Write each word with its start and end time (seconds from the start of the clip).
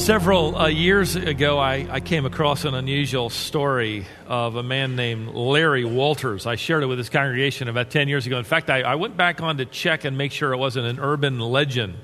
Several 0.00 0.56
uh, 0.56 0.68
years 0.68 1.14
ago, 1.14 1.58
I, 1.58 1.86
I 1.88 2.00
came 2.00 2.24
across 2.24 2.64
an 2.64 2.74
unusual 2.74 3.28
story 3.28 4.06
of 4.26 4.56
a 4.56 4.62
man 4.62 4.96
named 4.96 5.34
Larry 5.34 5.84
Walters. 5.84 6.46
I 6.46 6.56
shared 6.56 6.82
it 6.82 6.86
with 6.86 6.96
this 6.96 7.10
congregation 7.10 7.68
about 7.68 7.90
10 7.90 8.08
years 8.08 8.26
ago. 8.26 8.38
In 8.38 8.44
fact, 8.44 8.70
I, 8.70 8.80
I 8.80 8.94
went 8.94 9.18
back 9.18 9.42
on 9.42 9.58
to 9.58 9.66
check 9.66 10.06
and 10.06 10.16
make 10.16 10.32
sure 10.32 10.54
it 10.54 10.56
wasn't 10.56 10.86
an 10.86 10.98
urban 10.98 11.38
legend. 11.38 11.96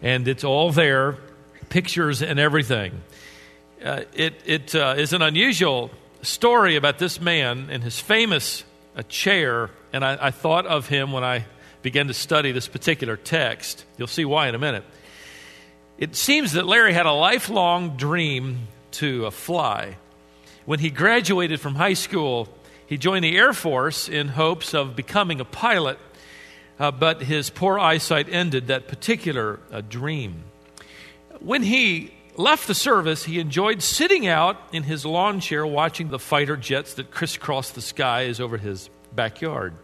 And 0.00 0.28
it's 0.28 0.44
all 0.44 0.70
there, 0.70 1.18
pictures 1.70 2.22
and 2.22 2.38
everything. 2.38 3.02
Uh, 3.84 4.02
it 4.14 4.40
it 4.46 4.74
uh, 4.76 4.94
is 4.96 5.12
an 5.12 5.20
unusual 5.20 5.90
story 6.22 6.76
about 6.76 7.00
this 7.00 7.20
man 7.20 7.68
and 7.68 7.82
his 7.82 7.98
famous 7.98 8.62
uh, 8.96 9.02
chair. 9.02 9.70
And 9.92 10.04
I, 10.04 10.28
I 10.28 10.30
thought 10.30 10.66
of 10.66 10.86
him 10.86 11.10
when 11.10 11.24
I 11.24 11.46
began 11.82 12.06
to 12.06 12.14
study 12.14 12.52
this 12.52 12.68
particular 12.68 13.16
text. 13.16 13.84
You'll 13.98 14.06
see 14.06 14.24
why 14.24 14.48
in 14.48 14.54
a 14.54 14.58
minute. 14.60 14.84
It 15.96 16.16
seems 16.16 16.52
that 16.52 16.66
Larry 16.66 16.92
had 16.92 17.06
a 17.06 17.12
lifelong 17.12 17.96
dream 17.96 18.66
to 18.92 19.30
fly. 19.30 19.96
When 20.64 20.80
he 20.80 20.90
graduated 20.90 21.60
from 21.60 21.76
high 21.76 21.94
school, 21.94 22.48
he 22.86 22.98
joined 22.98 23.24
the 23.24 23.36
Air 23.36 23.52
Force 23.52 24.08
in 24.08 24.28
hopes 24.28 24.74
of 24.74 24.96
becoming 24.96 25.40
a 25.40 25.44
pilot, 25.44 25.98
uh, 26.80 26.90
but 26.90 27.22
his 27.22 27.48
poor 27.48 27.78
eyesight 27.78 28.28
ended 28.28 28.66
that 28.66 28.88
particular 28.88 29.60
uh, 29.70 29.82
dream. 29.82 30.42
When 31.38 31.62
he 31.62 32.12
left 32.36 32.66
the 32.66 32.74
service, 32.74 33.24
he 33.24 33.38
enjoyed 33.38 33.80
sitting 33.80 34.26
out 34.26 34.56
in 34.72 34.82
his 34.82 35.06
lawn 35.06 35.38
chair 35.38 35.64
watching 35.64 36.08
the 36.08 36.18
fighter 36.18 36.56
jets 36.56 36.94
that 36.94 37.12
crisscrossed 37.12 37.76
the 37.76 37.82
skies 37.82 38.40
over 38.40 38.58
his 38.58 38.90
backyard. 39.14 39.74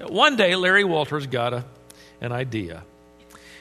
One 0.00 0.36
day, 0.36 0.56
Larry 0.56 0.84
Walters 0.84 1.26
got 1.26 1.52
a, 1.52 1.64
an 2.22 2.32
idea. 2.32 2.84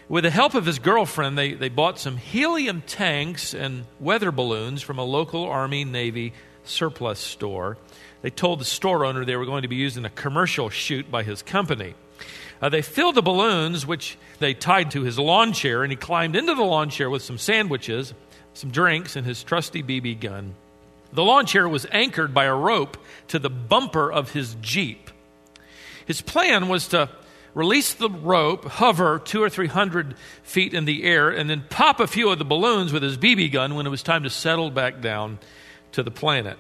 With 0.10 0.24
the 0.24 0.30
help 0.30 0.54
of 0.54 0.66
his 0.66 0.80
girlfriend, 0.80 1.38
they, 1.38 1.54
they 1.54 1.68
bought 1.68 2.00
some 2.00 2.16
helium 2.16 2.82
tanks 2.82 3.54
and 3.54 3.84
weather 4.00 4.32
balloons 4.32 4.82
from 4.82 5.00
a 5.00 5.04
local 5.04 5.44
Army 5.44 5.84
Navy 5.84 6.32
surplus 6.64 7.20
store. 7.20 7.78
They 8.22 8.30
told 8.30 8.60
the 8.60 8.66
store 8.66 9.04
owner 9.04 9.26
they 9.26 9.36
were 9.36 9.46
going 9.46 9.64
to 9.64 9.68
be 9.68 9.76
used 9.76 9.98
in 9.98 10.06
a 10.06 10.10
commercial 10.10 10.70
shoot 10.70 11.12
by 11.12 11.24
his 11.24 11.42
company. 11.42 11.94
Uh, 12.62 12.70
they 12.70 12.82
filled 12.82 13.16
the 13.16 13.22
balloons, 13.22 13.86
which 13.86 14.18
they 14.40 14.54
tied 14.54 14.92
to 14.92 15.04
his 15.04 15.20
lawn 15.20 15.52
chair, 15.52 15.84
and 15.84 15.92
he 15.92 15.98
climbed 15.98 16.38
into 16.38 16.56
the 16.56 16.64
lawn 16.64 16.90
chair 16.90 17.10
with 17.10 17.22
some 17.22 17.38
sandwiches, 17.38 18.14
some 18.54 18.72
drinks, 18.72 19.18
and 19.18 19.28
his 19.28 19.44
trusty 19.44 19.84
BB 19.84 20.22
gun. 20.22 20.56
The 21.12 21.24
lawn 21.24 21.46
chair 21.46 21.68
was 21.68 21.86
anchored 21.92 22.34
by 22.34 22.46
a 22.46 22.56
rope 22.56 22.98
to 23.28 23.40
the 23.40 23.50
bumper 23.50 24.12
of 24.12 24.32
his 24.32 24.56
Jeep. 24.62 25.12
His 26.06 26.22
plan 26.22 26.70
was 26.70 26.88
to 26.90 27.10
release 27.53 27.94
the 27.94 28.09
rope, 28.09 28.66
hover 28.66 29.20
two 29.20 29.42
or 29.42 29.50
three 29.50 29.67
hundred 29.67 30.16
feet 30.44 30.73
in 30.73 30.86
the 30.86 31.03
air, 31.03 31.30
and 31.30 31.50
then 31.50 31.64
pop 31.70 32.00
a 32.00 32.08
few 32.08 32.30
of 32.30 32.39
the 32.39 32.45
balloons 32.45 32.94
with 32.94 33.04
his 33.04 33.17
BB 33.17 33.52
gun 33.52 33.76
when 33.76 33.86
it 33.86 33.89
was 33.89 34.04
time 34.04 34.23
to 34.23 34.30
settle 34.30 34.70
back 34.72 35.02
down 35.02 35.39
to 35.92 36.04
the 36.04 36.12
planet. 36.12 36.58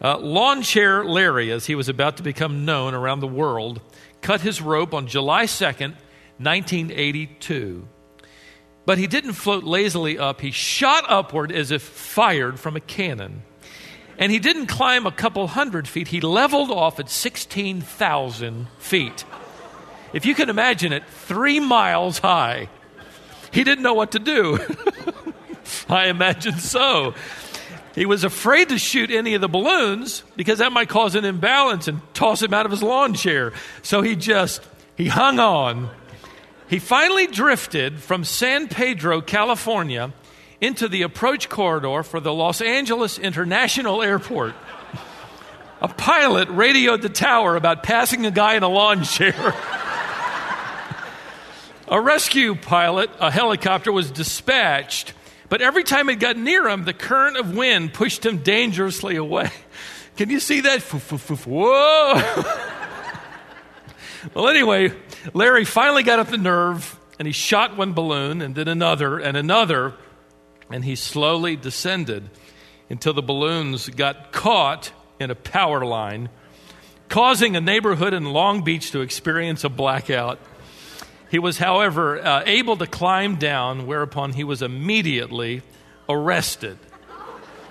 Uh, 0.00 0.18
Lawn 0.18 0.62
Chair 0.62 1.04
Larry, 1.04 1.50
as 1.50 1.66
he 1.66 1.74
was 1.74 1.88
about 1.88 2.18
to 2.18 2.22
become 2.22 2.64
known 2.64 2.94
around 2.94 3.20
the 3.20 3.26
world, 3.26 3.80
cut 4.20 4.42
his 4.42 4.60
rope 4.60 4.92
on 4.92 5.06
July 5.06 5.44
2nd, 5.44 5.94
1982. 6.38 7.88
But 8.84 8.98
he 8.98 9.06
didn't 9.06 9.32
float 9.32 9.64
lazily 9.64 10.18
up, 10.18 10.40
he 10.40 10.50
shot 10.50 11.04
upward 11.08 11.50
as 11.50 11.70
if 11.70 11.82
fired 11.82 12.60
from 12.60 12.76
a 12.76 12.80
cannon. 12.80 13.42
And 14.18 14.30
he 14.30 14.38
didn't 14.38 14.66
climb 14.66 15.06
a 15.06 15.12
couple 15.12 15.46
hundred 15.48 15.88
feet, 15.88 16.08
he 16.08 16.20
leveled 16.20 16.70
off 16.70 17.00
at 17.00 17.10
16,000 17.10 18.68
feet. 18.78 19.24
If 20.16 20.24
you 20.24 20.34
can 20.34 20.48
imagine 20.48 20.94
it, 20.94 21.04
three 21.06 21.60
miles 21.60 22.18
high. 22.18 22.70
He 23.52 23.64
didn't 23.64 23.84
know 23.84 23.92
what 23.92 24.12
to 24.12 24.18
do. 24.18 24.58
I 25.90 26.06
imagine 26.06 26.54
so. 26.54 27.12
He 27.94 28.06
was 28.06 28.24
afraid 28.24 28.70
to 28.70 28.78
shoot 28.78 29.10
any 29.10 29.34
of 29.34 29.42
the 29.42 29.48
balloons 29.48 30.24
because 30.34 30.60
that 30.60 30.72
might 30.72 30.88
cause 30.88 31.16
an 31.16 31.26
imbalance 31.26 31.86
and 31.86 32.00
toss 32.14 32.40
him 32.40 32.54
out 32.54 32.64
of 32.64 32.72
his 32.72 32.82
lawn 32.82 33.12
chair. 33.12 33.52
So 33.82 34.00
he 34.00 34.16
just 34.16 34.66
he 34.96 35.06
hung 35.06 35.38
on. 35.38 35.90
He 36.66 36.78
finally 36.78 37.26
drifted 37.26 37.98
from 37.98 38.24
San 38.24 38.68
Pedro, 38.68 39.20
California, 39.20 40.14
into 40.62 40.88
the 40.88 41.02
approach 41.02 41.50
corridor 41.50 42.02
for 42.02 42.20
the 42.20 42.32
Los 42.32 42.62
Angeles 42.62 43.18
International 43.18 44.02
Airport. 44.02 44.54
A 45.82 45.88
pilot 45.88 46.48
radioed 46.48 47.02
the 47.02 47.10
tower 47.10 47.54
about 47.54 47.82
passing 47.82 48.24
a 48.24 48.30
guy 48.30 48.54
in 48.54 48.62
a 48.62 48.68
lawn 48.68 49.04
chair. 49.04 49.54
A 51.88 52.00
rescue 52.00 52.56
pilot, 52.56 53.10
a 53.20 53.30
helicopter, 53.30 53.92
was 53.92 54.10
dispatched, 54.10 55.12
but 55.48 55.62
every 55.62 55.84
time 55.84 56.08
it 56.08 56.16
got 56.16 56.36
near 56.36 56.68
him, 56.68 56.84
the 56.84 56.92
current 56.92 57.36
of 57.36 57.56
wind 57.56 57.94
pushed 57.94 58.26
him 58.26 58.38
dangerously 58.38 59.14
away. 59.14 59.50
Can 60.16 60.30
you 60.30 60.40
see 60.40 60.62
that? 60.62 60.82
Whoa! 60.82 62.14
well, 64.34 64.48
anyway, 64.48 64.92
Larry 65.32 65.64
finally 65.64 66.02
got 66.02 66.18
up 66.18 66.28
the 66.28 66.38
nerve 66.38 66.98
and 67.18 67.26
he 67.26 67.32
shot 67.32 67.76
one 67.76 67.92
balloon 67.92 68.42
and 68.42 68.54
then 68.54 68.66
another 68.66 69.18
and 69.18 69.36
another, 69.36 69.94
and 70.70 70.84
he 70.84 70.96
slowly 70.96 71.54
descended 71.54 72.28
until 72.90 73.12
the 73.12 73.22
balloons 73.22 73.88
got 73.90 74.32
caught 74.32 74.90
in 75.20 75.30
a 75.30 75.34
power 75.34 75.84
line, 75.84 76.30
causing 77.08 77.54
a 77.54 77.60
neighborhood 77.60 78.12
in 78.12 78.24
Long 78.24 78.62
Beach 78.62 78.90
to 78.90 79.02
experience 79.02 79.62
a 79.64 79.68
blackout. 79.68 80.40
He 81.30 81.38
was, 81.38 81.58
however, 81.58 82.24
uh, 82.24 82.42
able 82.46 82.76
to 82.76 82.86
climb 82.86 83.36
down, 83.36 83.86
whereupon 83.86 84.32
he 84.32 84.44
was 84.44 84.62
immediately 84.62 85.62
arrested. 86.08 86.78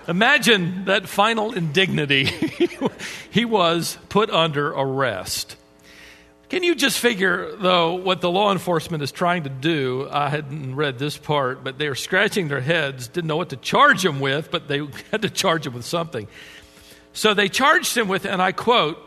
Imagine 0.07 0.85
that 0.85 1.07
final 1.07 1.53
indignity. 1.53 2.25
he 3.31 3.45
was 3.45 3.97
put 4.09 4.29
under 4.29 4.67
arrest. 4.67 5.55
Can 6.49 6.61
you 6.61 6.75
just 6.75 6.99
figure, 6.99 7.55
though, 7.55 7.95
what 7.95 8.21
the 8.21 8.29
law 8.29 8.51
enforcement 8.51 9.01
is 9.01 9.11
trying 9.11 9.43
to 9.43 9.49
do? 9.49 10.07
I 10.11 10.29
hadn't 10.29 10.75
read 10.75 10.99
this 10.99 11.17
part, 11.17 11.63
but 11.63 11.79
they 11.79 11.89
were 11.89 11.95
scratching 11.95 12.49
their 12.49 12.61
heads, 12.61 13.07
didn't 13.07 13.27
know 13.27 13.37
what 13.37 13.49
to 13.49 13.57
charge 13.57 14.05
him 14.05 14.19
with, 14.19 14.51
but 14.51 14.67
they 14.67 14.79
had 15.11 15.23
to 15.23 15.29
charge 15.29 15.66
him 15.66 15.73
with 15.73 15.85
something. 15.85 16.27
So 17.13 17.33
they 17.33 17.49
charged 17.49 17.97
him 17.97 18.07
with, 18.07 18.25
and 18.25 18.41
I 18.41 18.51
quote, 18.51 18.99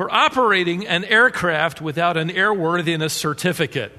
for 0.00 0.10
operating 0.10 0.86
an 0.86 1.04
aircraft 1.04 1.82
without 1.82 2.16
an 2.16 2.30
airworthiness 2.30 3.10
certificate. 3.10 3.92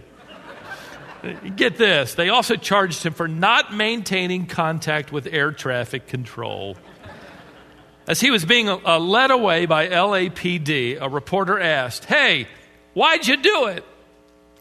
Get 1.56 1.78
this, 1.78 2.16
they 2.16 2.30
also 2.30 2.56
charged 2.56 3.04
him 3.04 3.14
for 3.14 3.28
not 3.28 3.72
maintaining 3.72 4.48
contact 4.48 5.12
with 5.12 5.28
air 5.28 5.52
traffic 5.52 6.08
control. 6.08 6.76
As 8.08 8.20
he 8.20 8.32
was 8.32 8.46
being 8.46 8.68
uh, 8.68 8.98
led 8.98 9.30
away 9.30 9.68
by 9.68 9.90
LAPD, 9.90 11.00
a 11.00 11.08
reporter 11.08 11.60
asked, 11.60 12.06
Hey, 12.06 12.48
why'd 12.96 13.28
you 13.28 13.38
do 13.38 13.68
it? 13.68 13.86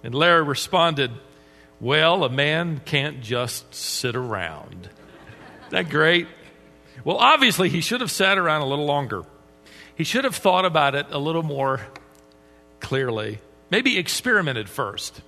And 0.04 0.14
Larry 0.14 0.42
responded, 0.42 1.10
Well, 1.80 2.22
a 2.22 2.28
man 2.28 2.82
can't 2.84 3.22
just 3.22 3.74
sit 3.74 4.14
around. 4.14 4.90
Isn't 4.90 5.70
that 5.70 5.88
great? 5.88 6.28
Well, 7.02 7.16
obviously, 7.16 7.70
he 7.70 7.80
should 7.80 8.02
have 8.02 8.10
sat 8.10 8.36
around 8.36 8.60
a 8.60 8.66
little 8.66 8.84
longer. 8.84 9.22
He 10.00 10.04
should 10.04 10.24
have 10.24 10.34
thought 10.34 10.64
about 10.64 10.94
it 10.94 11.08
a 11.10 11.18
little 11.18 11.42
more 11.42 11.78
clearly. 12.80 13.38
Maybe 13.68 13.98
experimented 13.98 14.66
first. 14.66 15.20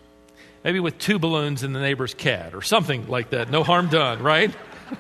Maybe 0.64 0.80
with 0.80 0.96
two 0.96 1.18
balloons 1.18 1.62
and 1.62 1.76
the 1.76 1.80
neighbor's 1.80 2.14
cat 2.14 2.54
or 2.54 2.62
something 2.62 3.06
like 3.06 3.28
that. 3.28 3.50
No 3.50 3.64
harm 3.64 3.88
done, 3.88 4.22
right? 4.22 4.50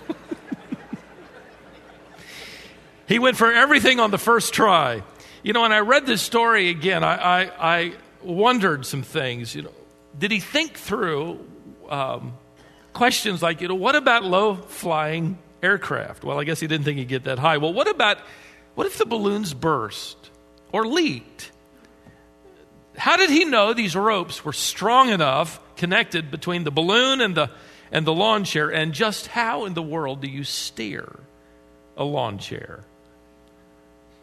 he 3.08 3.18
went 3.18 3.38
for 3.38 3.50
everything 3.50 3.98
on 3.98 4.10
the 4.10 4.18
first 4.18 4.52
try. 4.52 5.02
You 5.42 5.54
know, 5.54 5.62
when 5.62 5.72
I 5.72 5.78
read 5.78 6.04
this 6.04 6.20
story 6.20 6.68
again, 6.68 7.02
I, 7.02 7.44
I, 7.44 7.50
I 7.58 7.92
wondered 8.22 8.84
some 8.84 9.02
things. 9.02 9.54
You 9.54 9.62
know, 9.62 9.72
did 10.18 10.32
he 10.32 10.40
think 10.40 10.76
through 10.76 11.48
um, 11.88 12.34
questions 12.92 13.40
like, 13.40 13.62
you 13.62 13.68
know, 13.68 13.74
what 13.74 13.96
about 13.96 14.22
low 14.22 14.54
flying 14.54 15.38
aircraft? 15.62 16.24
Well, 16.24 16.38
I 16.38 16.44
guess 16.44 16.60
he 16.60 16.66
didn't 16.66 16.84
think 16.84 16.98
he'd 16.98 17.08
get 17.08 17.24
that 17.24 17.38
high. 17.38 17.56
Well, 17.56 17.72
what 17.72 17.88
about 17.88 18.18
what 18.74 18.86
if 18.86 18.98
the 18.98 19.06
balloons 19.06 19.54
burst 19.54 20.16
or 20.72 20.86
leaked? 20.86 21.50
How 22.96 23.16
did 23.16 23.30
he 23.30 23.44
know 23.44 23.72
these 23.72 23.96
ropes 23.96 24.44
were 24.44 24.52
strong 24.52 25.08
enough 25.08 25.60
connected 25.76 26.30
between 26.30 26.64
the 26.64 26.70
balloon 26.70 27.20
and 27.20 27.34
the, 27.34 27.50
and 27.90 28.06
the 28.06 28.12
lawn 28.12 28.44
chair? 28.44 28.70
And 28.70 28.92
just 28.92 29.26
how 29.26 29.64
in 29.64 29.74
the 29.74 29.82
world 29.82 30.20
do 30.20 30.28
you 30.28 30.44
steer 30.44 31.20
a 31.96 32.04
lawn 32.04 32.38
chair? 32.38 32.84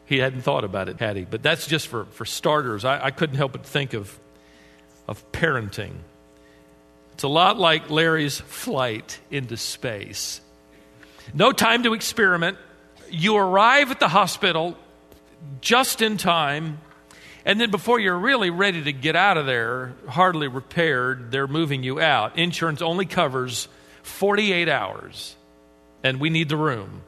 He 0.05 0.17
hadn't 0.17 0.41
thought 0.41 0.63
about 0.63 0.89
it, 0.89 0.99
had 0.99 1.17
he? 1.17 1.23
But 1.23 1.43
that's 1.43 1.67
just 1.67 1.87
for, 1.87 2.05
for 2.05 2.25
starters. 2.25 2.83
I, 2.85 3.05
I 3.05 3.11
couldn't 3.11 3.35
help 3.35 3.51
but 3.51 3.65
think 3.65 3.93
of, 3.93 4.17
of 5.07 5.31
parenting. 5.31 5.93
It's 7.13 7.23
a 7.23 7.27
lot 7.27 7.59
like 7.59 7.89
Larry's 7.89 8.39
flight 8.39 9.19
into 9.29 9.57
space. 9.57 10.41
No 11.33 11.51
time 11.51 11.83
to 11.83 11.93
experiment, 11.93 12.57
you 13.11 13.37
arrive 13.37 13.91
at 13.91 13.99
the 13.99 14.07
hospital 14.09 14.77
just 15.61 16.01
in 16.01 16.17
time, 16.17 16.79
and 17.45 17.59
then 17.59 17.71
before 17.71 17.99
you're 17.99 18.17
really 18.17 18.49
ready 18.49 18.83
to 18.83 18.91
get 18.91 19.15
out 19.15 19.37
of 19.37 19.45
there, 19.45 19.93
hardly 20.07 20.47
repaired, 20.47 21.31
they're 21.31 21.47
moving 21.47 21.83
you 21.83 21.99
out. 21.99 22.37
Insurance 22.37 22.81
only 22.81 23.05
covers 23.05 23.67
48 24.03 24.67
hours. 24.69 25.35
and 26.03 26.19
we 26.19 26.29
need 26.29 26.47
the 26.49 26.57
room. 26.57 27.01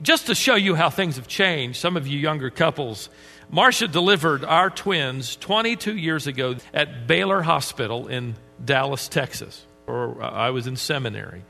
Just 0.00 0.26
to 0.26 0.34
show 0.34 0.56
you 0.56 0.74
how 0.74 0.90
things 0.90 1.16
have 1.16 1.28
changed, 1.28 1.78
some 1.78 1.96
of 1.96 2.06
you 2.06 2.18
younger 2.18 2.50
couples, 2.50 3.08
Marcia 3.50 3.86
delivered 3.86 4.44
our 4.44 4.70
twins 4.70 5.36
22 5.36 5.96
years 5.96 6.26
ago 6.26 6.56
at 6.74 7.06
Baylor 7.06 7.42
Hospital 7.42 8.08
in 8.08 8.34
Dallas, 8.64 9.06
Texas, 9.08 9.64
or 9.86 10.20
uh, 10.22 10.30
I 10.30 10.50
was 10.50 10.66
in 10.66 10.76
seminary. 10.76 11.44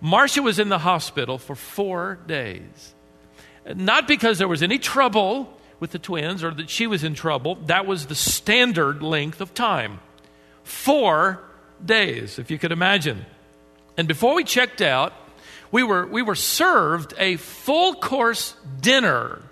Marcia 0.00 0.40
was 0.40 0.58
in 0.58 0.68
the 0.68 0.78
hospital 0.78 1.36
for 1.38 1.54
four 1.54 2.18
days. 2.26 2.94
Not 3.74 4.08
because 4.08 4.38
there 4.38 4.48
was 4.48 4.62
any 4.62 4.78
trouble 4.78 5.52
with 5.80 5.92
the 5.92 5.98
twins 5.98 6.42
or 6.42 6.50
that 6.52 6.70
she 6.70 6.86
was 6.86 7.04
in 7.04 7.14
trouble, 7.14 7.56
that 7.66 7.86
was 7.86 8.06
the 8.06 8.14
standard 8.14 9.02
length 9.02 9.40
of 9.40 9.54
time. 9.54 10.00
Four 10.64 11.40
days, 11.84 12.38
if 12.38 12.50
you 12.50 12.58
could 12.58 12.72
imagine. 12.72 13.24
And 13.96 14.08
before 14.08 14.34
we 14.34 14.44
checked 14.44 14.80
out, 14.80 15.12
we 15.70 15.82
were, 15.82 16.06
we 16.06 16.22
were 16.22 16.34
served 16.34 17.14
a 17.18 17.36
full 17.36 17.94
course 17.94 18.54
dinner 18.80 19.42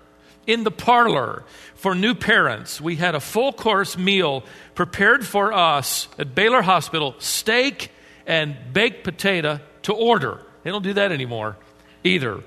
in 0.47 0.63
the 0.63 0.71
parlor 0.71 1.43
for 1.75 1.93
new 1.93 2.15
parents. 2.15 2.81
We 2.81 2.95
had 2.95 3.13
a 3.13 3.19
full 3.19 3.53
course 3.53 3.97
meal 3.97 4.43
prepared 4.73 5.25
for 5.27 5.53
us 5.53 6.07
at 6.17 6.33
Baylor 6.33 6.61
Hospital 6.61 7.15
steak 7.19 7.91
and 8.25 8.55
baked 8.73 9.03
potato 9.03 9.59
to 9.83 9.93
order. 9.93 10.41
They 10.63 10.71
don't 10.71 10.83
do 10.83 10.93
that 10.93 11.11
anymore 11.11 11.57
either. 12.03 12.41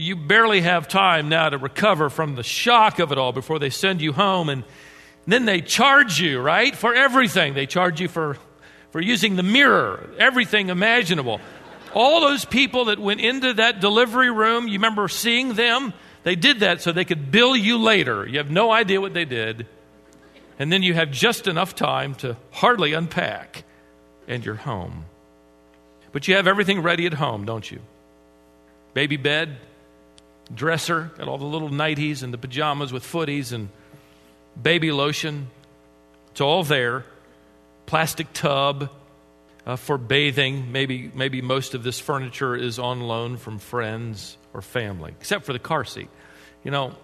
You 0.00 0.16
barely 0.16 0.62
have 0.62 0.88
time 0.88 1.28
now 1.28 1.50
to 1.50 1.58
recover 1.58 2.08
from 2.08 2.34
the 2.34 2.42
shock 2.42 2.98
of 3.00 3.12
it 3.12 3.18
all 3.18 3.32
before 3.32 3.58
they 3.58 3.68
send 3.68 4.00
you 4.00 4.14
home. 4.14 4.48
And 4.48 4.64
then 5.26 5.44
they 5.44 5.60
charge 5.60 6.18
you, 6.18 6.40
right, 6.40 6.74
for 6.74 6.94
everything. 6.94 7.52
They 7.52 7.66
charge 7.66 8.00
you 8.00 8.08
for, 8.08 8.38
for 8.92 9.00
using 9.00 9.36
the 9.36 9.42
mirror, 9.42 10.08
everything 10.18 10.70
imaginable. 10.70 11.38
All 11.92 12.22
those 12.22 12.46
people 12.46 12.86
that 12.86 12.98
went 12.98 13.20
into 13.20 13.52
that 13.54 13.80
delivery 13.80 14.30
room, 14.30 14.68
you 14.68 14.74
remember 14.74 15.06
seeing 15.08 15.52
them? 15.52 15.92
They 16.22 16.34
did 16.34 16.60
that 16.60 16.80
so 16.80 16.92
they 16.92 17.04
could 17.04 17.30
bill 17.30 17.54
you 17.54 17.76
later. 17.78 18.26
You 18.26 18.38
have 18.38 18.50
no 18.50 18.70
idea 18.70 19.00
what 19.00 19.12
they 19.12 19.26
did. 19.26 19.66
And 20.58 20.72
then 20.72 20.82
you 20.82 20.94
have 20.94 21.10
just 21.10 21.46
enough 21.46 21.74
time 21.74 22.14
to 22.16 22.36
hardly 22.52 22.94
unpack, 22.94 23.64
and 24.26 24.44
you're 24.44 24.54
home. 24.54 25.04
But 26.12 26.26
you 26.26 26.36
have 26.36 26.46
everything 26.46 26.80
ready 26.80 27.06
at 27.06 27.14
home, 27.14 27.44
don't 27.44 27.70
you? 27.70 27.80
Baby 28.94 29.16
bed, 29.16 29.58
dresser, 30.54 31.10
got 31.16 31.28
all 31.28 31.38
the 31.38 31.44
little 31.44 31.70
nighties 31.70 32.22
and 32.22 32.32
the 32.32 32.38
pajamas 32.38 32.92
with 32.92 33.04
footies 33.04 33.52
and 33.52 33.68
baby 34.60 34.92
lotion. 34.92 35.48
It's 36.32 36.40
all 36.40 36.62
there. 36.64 37.04
Plastic 37.86 38.32
tub, 38.32 38.90
uh, 39.66 39.76
for 39.76 39.98
bathing. 39.98 40.72
Maybe, 40.72 41.10
maybe 41.14 41.42
most 41.42 41.74
of 41.74 41.82
this 41.82 42.00
furniture 42.00 42.56
is 42.56 42.78
on 42.78 43.00
loan 43.00 43.36
from 43.36 43.58
friends 43.58 44.36
or 44.52 44.62
family, 44.62 45.14
except 45.20 45.44
for 45.44 45.52
the 45.52 45.58
car 45.58 45.84
seat. 45.84 46.08
You 46.64 46.70
know, 46.70 46.94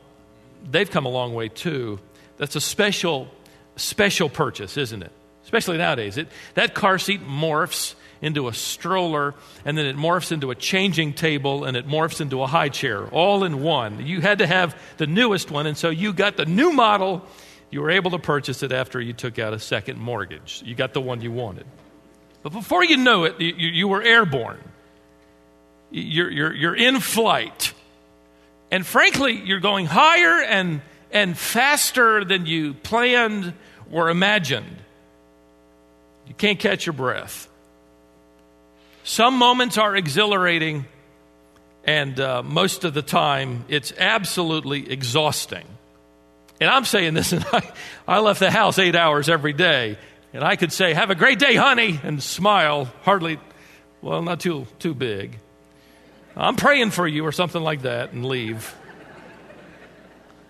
they've 0.68 0.90
come 0.90 1.06
a 1.06 1.10
long 1.10 1.34
way 1.34 1.48
too. 1.48 2.00
That's 2.36 2.56
a 2.56 2.60
special, 2.60 3.28
special 3.76 4.28
purchase, 4.28 4.76
isn't 4.76 5.02
it? 5.02 5.12
Especially 5.44 5.78
nowadays. 5.78 6.18
It, 6.18 6.28
that 6.54 6.74
car 6.74 6.98
seat 6.98 7.24
morphs 7.26 7.94
into 8.22 8.48
a 8.48 8.54
stroller, 8.54 9.34
and 9.64 9.76
then 9.76 9.86
it 9.86 9.96
morphs 9.96 10.32
into 10.32 10.50
a 10.50 10.54
changing 10.54 11.12
table, 11.12 11.64
and 11.64 11.76
it 11.76 11.86
morphs 11.86 12.20
into 12.20 12.42
a 12.42 12.46
high 12.46 12.68
chair, 12.68 13.06
all 13.08 13.44
in 13.44 13.62
one. 13.62 14.06
You 14.06 14.20
had 14.20 14.38
to 14.38 14.46
have 14.46 14.80
the 14.96 15.06
newest 15.06 15.50
one, 15.50 15.66
and 15.66 15.76
so 15.76 15.90
you 15.90 16.12
got 16.12 16.36
the 16.36 16.46
new 16.46 16.72
model. 16.72 17.26
You 17.70 17.82
were 17.82 17.90
able 17.90 18.12
to 18.12 18.18
purchase 18.18 18.62
it 18.62 18.72
after 18.72 19.00
you 19.00 19.12
took 19.12 19.38
out 19.38 19.52
a 19.52 19.58
second 19.58 19.98
mortgage. 19.98 20.62
You 20.64 20.74
got 20.74 20.94
the 20.94 21.00
one 21.00 21.20
you 21.20 21.32
wanted. 21.32 21.66
But 22.42 22.52
before 22.52 22.84
you 22.84 22.96
know 22.96 23.24
it, 23.24 23.40
you, 23.40 23.52
you 23.54 23.88
were 23.88 24.02
airborne. 24.02 24.60
You're, 25.90 26.30
you're, 26.30 26.54
you're 26.54 26.76
in 26.76 27.00
flight. 27.00 27.72
And 28.70 28.86
frankly, 28.86 29.32
you're 29.32 29.60
going 29.60 29.86
higher 29.86 30.42
and, 30.42 30.80
and 31.10 31.36
faster 31.36 32.24
than 32.24 32.46
you 32.46 32.74
planned 32.74 33.52
or 33.90 34.10
imagined. 34.10 34.76
You 36.26 36.34
can't 36.34 36.58
catch 36.58 36.86
your 36.86 36.92
breath. 36.92 37.48
Some 39.06 39.38
moments 39.38 39.78
are 39.78 39.94
exhilarating, 39.94 40.84
and 41.84 42.18
uh, 42.18 42.42
most 42.42 42.82
of 42.82 42.92
the 42.92 43.02
time, 43.02 43.64
it's 43.68 43.92
absolutely 43.96 44.90
exhausting. 44.90 45.64
And 46.60 46.68
I'm 46.68 46.84
saying 46.84 47.14
this, 47.14 47.30
and 47.32 47.46
I, 47.52 47.70
I 48.08 48.18
left 48.18 48.40
the 48.40 48.50
house 48.50 48.80
eight 48.80 48.96
hours 48.96 49.28
every 49.28 49.52
day, 49.52 49.96
and 50.32 50.42
I 50.42 50.56
could 50.56 50.72
say, 50.72 50.92
Have 50.92 51.10
a 51.10 51.14
great 51.14 51.38
day, 51.38 51.54
honey, 51.54 52.00
and 52.02 52.20
smile, 52.20 52.92
hardly, 53.02 53.38
well, 54.02 54.22
not 54.22 54.40
too, 54.40 54.66
too 54.80 54.92
big. 54.92 55.38
I'm 56.36 56.56
praying 56.56 56.90
for 56.90 57.06
you, 57.06 57.24
or 57.24 57.30
something 57.30 57.62
like 57.62 57.82
that, 57.82 58.12
and 58.12 58.26
leave. 58.26 58.74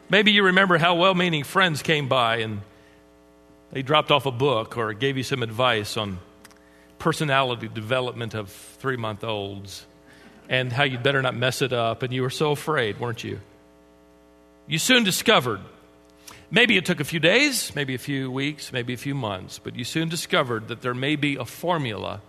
Maybe 0.08 0.32
you 0.32 0.44
remember 0.44 0.78
how 0.78 0.94
well 0.94 1.14
meaning 1.14 1.44
friends 1.44 1.82
came 1.82 2.08
by 2.08 2.38
and 2.38 2.62
they 3.70 3.82
dropped 3.82 4.10
off 4.10 4.24
a 4.24 4.30
book 4.30 4.78
or 4.78 4.94
gave 4.94 5.18
you 5.18 5.24
some 5.24 5.42
advice 5.42 5.98
on 5.98 6.20
personality 7.06 7.68
development 7.68 8.34
of 8.34 8.50
three 8.50 8.96
month 8.96 9.22
olds 9.22 9.86
and 10.48 10.72
how 10.72 10.82
you'd 10.82 11.04
better 11.04 11.22
not 11.22 11.36
mess 11.36 11.62
it 11.62 11.72
up. 11.72 12.02
And 12.02 12.12
you 12.12 12.22
were 12.22 12.30
so 12.30 12.50
afraid, 12.50 12.98
weren't 12.98 13.22
you? 13.22 13.38
You 14.66 14.80
soon 14.80 15.04
discovered 15.04 15.60
Maybe 16.50 16.76
it 16.76 16.84
took 16.84 17.00
a 17.00 17.04
few 17.04 17.20
days, 17.20 17.74
maybe 17.74 17.94
a 17.94 17.98
few 17.98 18.30
weeks, 18.30 18.72
maybe 18.72 18.92
a 18.92 18.96
few 18.96 19.14
months, 19.14 19.58
but 19.58 19.74
you 19.76 19.84
soon 19.84 20.08
discovered 20.08 20.68
that 20.68 20.80
there 20.80 20.94
may 20.94 21.16
be 21.16 21.36
a 21.36 21.44
formula 21.44 22.20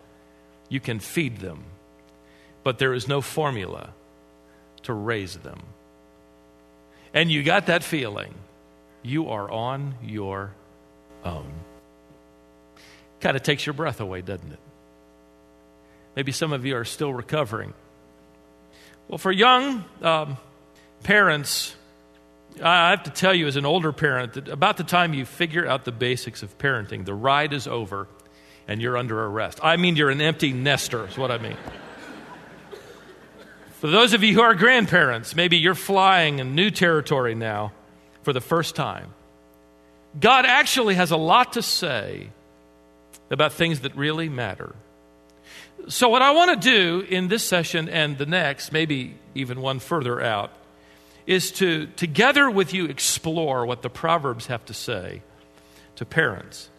you 0.70 0.80
can 0.80 1.00
feed 1.00 1.38
them, 1.38 1.64
but 2.64 2.80
there 2.80 2.94
is 2.94 3.08
no 3.08 3.22
formula 3.22 3.92
to 4.84 4.94
raise 4.94 5.38
them. 5.38 5.62
And 7.14 7.32
you 7.32 7.44
got 7.44 7.68
that 7.68 7.84
feeling. 7.84 8.34
You 9.04 9.30
are 9.30 9.50
on 9.50 9.96
your 10.04 10.52
own. 11.24 11.54
Kind 13.20 13.38
of 13.38 13.44
takes 13.44 13.66
your 13.66 13.74
breath 13.74 14.02
away, 14.02 14.22
doesn't 14.22 14.52
it? 14.52 14.60
Maybe 16.18 16.32
some 16.32 16.52
of 16.52 16.66
you 16.66 16.76
are 16.76 16.84
still 16.84 17.14
recovering. 17.14 17.76
Well, 19.08 19.20
for 19.20 19.32
young 19.32 19.86
um, 20.02 20.38
parents, 21.04 21.76
I 22.60 22.90
have 22.90 23.04
to 23.04 23.12
tell 23.12 23.36
you, 23.36 23.46
as 23.46 23.56
an 23.56 23.68
older 23.68 23.94
parent, 23.94 24.34
that 24.34 24.48
about 24.48 24.78
the 24.78 24.84
time 24.84 25.14
you 25.14 25.26
figure 25.26 25.68
out 25.68 25.86
the 25.86 25.92
basics 25.92 26.42
of 26.42 26.58
parenting, 26.58 27.06
the 27.06 27.14
ride 27.14 27.54
is 27.54 27.68
over 27.68 28.08
and 28.68 28.82
you're 28.82 28.98
under 28.98 29.24
arrest. 29.26 29.60
I 29.62 29.78
mean, 29.78 29.96
you're 29.96 30.10
an 30.10 30.20
empty 30.20 30.54
nester, 30.54 31.08
is 31.08 31.20
what 31.20 31.30
I 31.30 31.38
mean. 31.38 31.56
for 33.74 33.86
those 33.86 34.16
of 34.16 34.24
you 34.24 34.34
who 34.34 34.42
are 34.42 34.56
grandparents, 34.56 35.36
maybe 35.36 35.58
you're 35.58 35.76
flying 35.76 36.40
in 36.40 36.56
new 36.56 36.72
territory 36.72 37.36
now 37.36 37.74
for 38.24 38.34
the 38.34 38.42
first 38.42 38.76
time. 38.76 39.14
God 40.20 40.48
actually 40.48 40.96
has 40.96 41.12
a 41.12 41.18
lot 41.18 41.54
to 41.54 41.62
say 41.62 42.32
about 43.30 43.54
things 43.54 43.82
that 43.82 43.96
really 43.96 44.30
matter. 44.30 44.74
So, 45.90 46.10
what 46.10 46.22
I 46.22 46.32
want 46.32 46.62
to 46.62 46.70
do 46.70 47.06
in 47.08 47.28
this 47.28 47.44
session 47.44 47.88
and 47.88 48.18
the 48.18 48.26
next, 48.26 48.72
maybe 48.72 49.16
even 49.36 49.62
one 49.62 49.80
further 49.80 50.22
out, 50.22 50.52
is 51.26 51.52
to 51.54 51.88
together 51.96 52.50
with 52.50 52.74
you 52.74 52.86
explore 52.86 53.66
what 53.66 53.82
the 53.82 53.90
Proverbs 53.90 54.48
have 54.48 54.66
to 54.66 54.74
say 54.74 55.22
to 55.96 56.06
parents. 56.06 56.70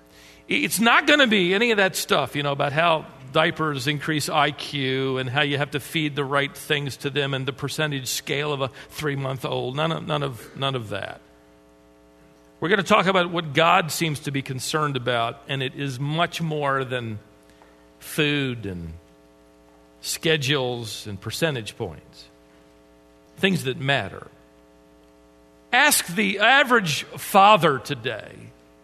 It's 0.49 0.81
not 0.81 1.07
going 1.07 1.19
to 1.21 1.27
be 1.27 1.55
any 1.55 1.71
of 1.71 1.77
that 1.77 1.95
stuff, 1.95 2.35
you 2.35 2.43
know, 2.43 2.53
about 2.53 2.73
how 2.73 3.07
diapers 3.33 3.87
increase 3.87 4.29
IQ 4.29 5.21
and 5.21 5.29
how 5.29 5.43
you 5.43 5.59
have 5.59 5.73
to 5.73 5.81
feed 5.81 6.17
the 6.17 6.25
right 6.25 6.55
things 6.57 6.97
to 6.99 7.11
them 7.11 7.35
and 7.35 7.47
the 7.47 7.53
percentage 7.53 8.09
scale 8.09 8.53
of 8.53 8.63
a 8.63 8.69
three 8.89 9.17
month 9.17 9.45
old. 9.45 9.77
None 9.77 9.93
of, 9.93 10.07
none, 10.07 10.23
of, 10.23 10.57
none 10.57 10.75
of 10.75 10.89
that. 10.91 11.21
We're 12.61 12.71
going 12.71 12.83
to 12.83 12.87
talk 12.87 13.07
about 13.07 13.31
what 13.31 13.53
God 13.53 13.93
seems 13.93 14.21
to 14.21 14.33
be 14.33 14.43
concerned 14.43 14.97
about, 14.97 15.43
and 15.49 15.63
it 15.63 15.75
is 15.77 16.01
much 16.01 16.41
more 16.41 16.85
than 16.85 17.21
food 17.99 18.67
and 18.67 18.93
schedules 20.01 21.07
and 21.07 21.21
percentage 21.21 21.77
points, 21.77 22.25
things 23.37 23.65
that 23.65 23.79
matter. 23.79 24.27
Ask 25.73 26.07
the 26.07 26.39
average 26.39 27.05
father 27.05 27.79
today 27.79 28.35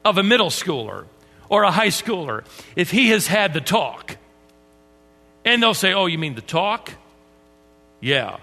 of 0.04 0.18
a 0.18 0.22
middle 0.22 0.50
schooler 0.50 1.06
or 1.48 1.62
a 1.62 1.70
high 1.70 1.88
schooler 1.88 2.44
if 2.76 2.90
he 2.90 3.08
has 3.08 3.26
had 3.26 3.54
the 3.54 3.60
talk. 3.60 4.16
And 5.44 5.62
they'll 5.62 5.74
say, 5.74 5.94
Oh, 5.94 6.06
you 6.06 6.18
mean 6.18 6.34
the 6.34 6.42
talk? 6.42 6.92
Yeah. 8.00 8.38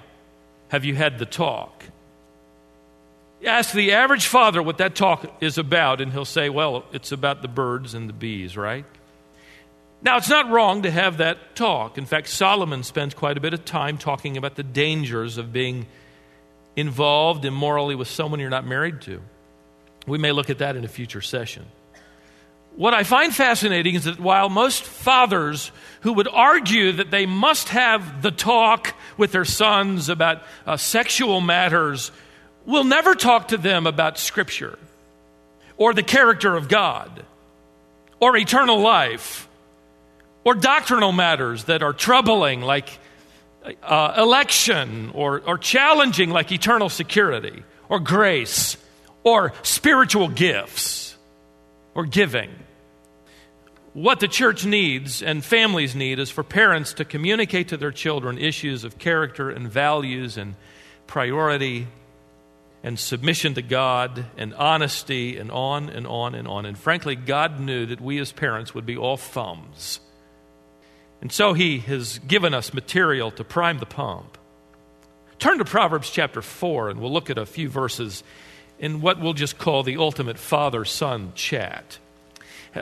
Have 0.69 0.85
you 0.85 0.95
had 0.95 1.19
the 1.19 1.25
talk? 1.25 1.83
Ask 3.45 3.73
the 3.73 3.93
average 3.93 4.27
father 4.27 4.61
what 4.61 4.77
that 4.77 4.95
talk 4.95 5.25
is 5.41 5.57
about, 5.57 5.99
and 5.99 6.11
he'll 6.11 6.25
say, 6.25 6.49
Well, 6.49 6.85
it's 6.93 7.11
about 7.11 7.41
the 7.41 7.47
birds 7.47 7.93
and 7.93 8.07
the 8.07 8.13
bees, 8.13 8.55
right? 8.55 8.85
Now, 10.03 10.17
it's 10.17 10.29
not 10.29 10.50
wrong 10.50 10.81
to 10.84 10.91
have 10.91 11.17
that 11.17 11.55
talk. 11.55 11.98
In 11.98 12.05
fact, 12.05 12.27
Solomon 12.27 12.84
spends 12.84 13.13
quite 13.13 13.38
a 13.38 13.39
bit 13.39 13.53
of 13.53 13.63
time 13.65 13.98
talking 14.00 14.36
about 14.36 14.55
the 14.55 14.63
dangers 14.63 15.38
of 15.38 15.53
being 15.53 15.86
involved 16.75 17.46
immorally 17.46 17.93
with 17.93 18.08
someone 18.08 18.39
you're 18.39 18.50
not 18.50 18.65
married 18.65 19.01
to. 19.01 19.22
We 20.08 20.17
may 20.17 20.31
look 20.31 20.50
at 20.50 20.58
that 20.60 20.75
in 20.75 20.84
a 20.84 20.88
future 20.88 21.22
session. 21.22 21.65
what 22.75 22.93
I 22.93 23.03
find 23.03 23.36
fascinating 23.36 23.96
is 23.96 24.05
that 24.05 24.20
while 24.20 24.50
most 24.50 24.84
fathers 24.84 25.72
who 26.01 26.13
would 26.13 26.27
argue 26.27 26.93
that 26.93 27.12
they 27.12 27.25
must 27.25 27.70
have 27.70 28.22
the 28.22 28.31
talk 28.31 28.96
with 29.17 29.34
their 29.34 29.46
sons 29.46 30.08
about 30.08 30.41
uh, 30.65 30.77
sexual 30.77 31.41
matters 31.41 32.12
will 32.65 32.86
never 32.86 33.13
talk 33.13 33.50
to 33.50 33.58
them 33.58 33.86
about 33.86 34.17
Scripture 34.17 34.79
or 35.75 35.93
the 35.93 36.01
character 36.01 36.55
of 36.55 36.70
God 36.70 37.25
or 38.22 38.38
eternal 38.38 38.79
life 38.79 39.50
or 40.43 40.55
doctrinal 40.55 41.12
matters 41.12 41.65
that 41.65 41.83
are 41.83 41.93
troubling, 41.93 42.62
like 42.62 43.00
uh, 43.83 44.15
election, 44.17 45.12
or, 45.13 45.41
or 45.45 45.57
challenging, 45.57 46.31
like 46.31 46.51
eternal 46.51 46.89
security, 46.89 47.63
or 47.89 48.00
grace, 48.00 48.77
or 49.24 49.53
spiritual 49.62 50.27
gifts, 50.27 51.15
or 51.93 52.05
giving. 52.05 52.50
What 53.93 54.19
the 54.21 54.27
church 54.27 54.65
needs 54.65 55.21
and 55.21 55.43
families 55.43 55.95
need 55.95 56.17
is 56.17 56.29
for 56.29 56.43
parents 56.43 56.93
to 56.93 57.05
communicate 57.05 57.67
to 57.67 57.77
their 57.77 57.91
children 57.91 58.38
issues 58.38 58.83
of 58.83 58.98
character 58.98 59.50
and 59.50 59.69
values 59.69 60.38
and 60.38 60.55
priority 61.07 61.88
and 62.83 62.98
submission 62.98 63.53
to 63.55 63.62
God 63.62 64.25
and 64.38 64.55
honesty 64.55 65.38
and 65.38 65.51
on 65.51 65.89
and 65.89 66.07
on 66.07 66.33
and 66.33 66.48
on. 66.48 66.65
And 66.65 66.77
frankly, 66.77 67.15
God 67.15 67.60
knew 67.60 67.86
that 67.86 68.01
we 68.01 68.17
as 68.19 68.31
parents 68.31 68.74
would 68.74 68.86
be 68.86 68.98
all 68.98 69.17
thumbs 69.17 70.00
and 71.21 71.31
so 71.31 71.53
he 71.53 71.79
has 71.79 72.19
given 72.19 72.53
us 72.53 72.73
material 72.73 73.31
to 73.31 73.43
prime 73.43 73.77
the 73.77 73.85
pump. 73.85 74.37
Turn 75.39 75.59
to 75.59 75.65
Proverbs 75.65 76.09
chapter 76.09 76.41
4, 76.41 76.89
and 76.89 76.99
we'll 76.99 77.13
look 77.13 77.29
at 77.29 77.37
a 77.37 77.45
few 77.45 77.69
verses 77.69 78.23
in 78.79 79.01
what 79.01 79.19
we'll 79.19 79.33
just 79.33 79.57
call 79.57 79.83
the 79.83 79.97
ultimate 79.97 80.37
father 80.37 80.83
son 80.83 81.31
chat. 81.35 81.99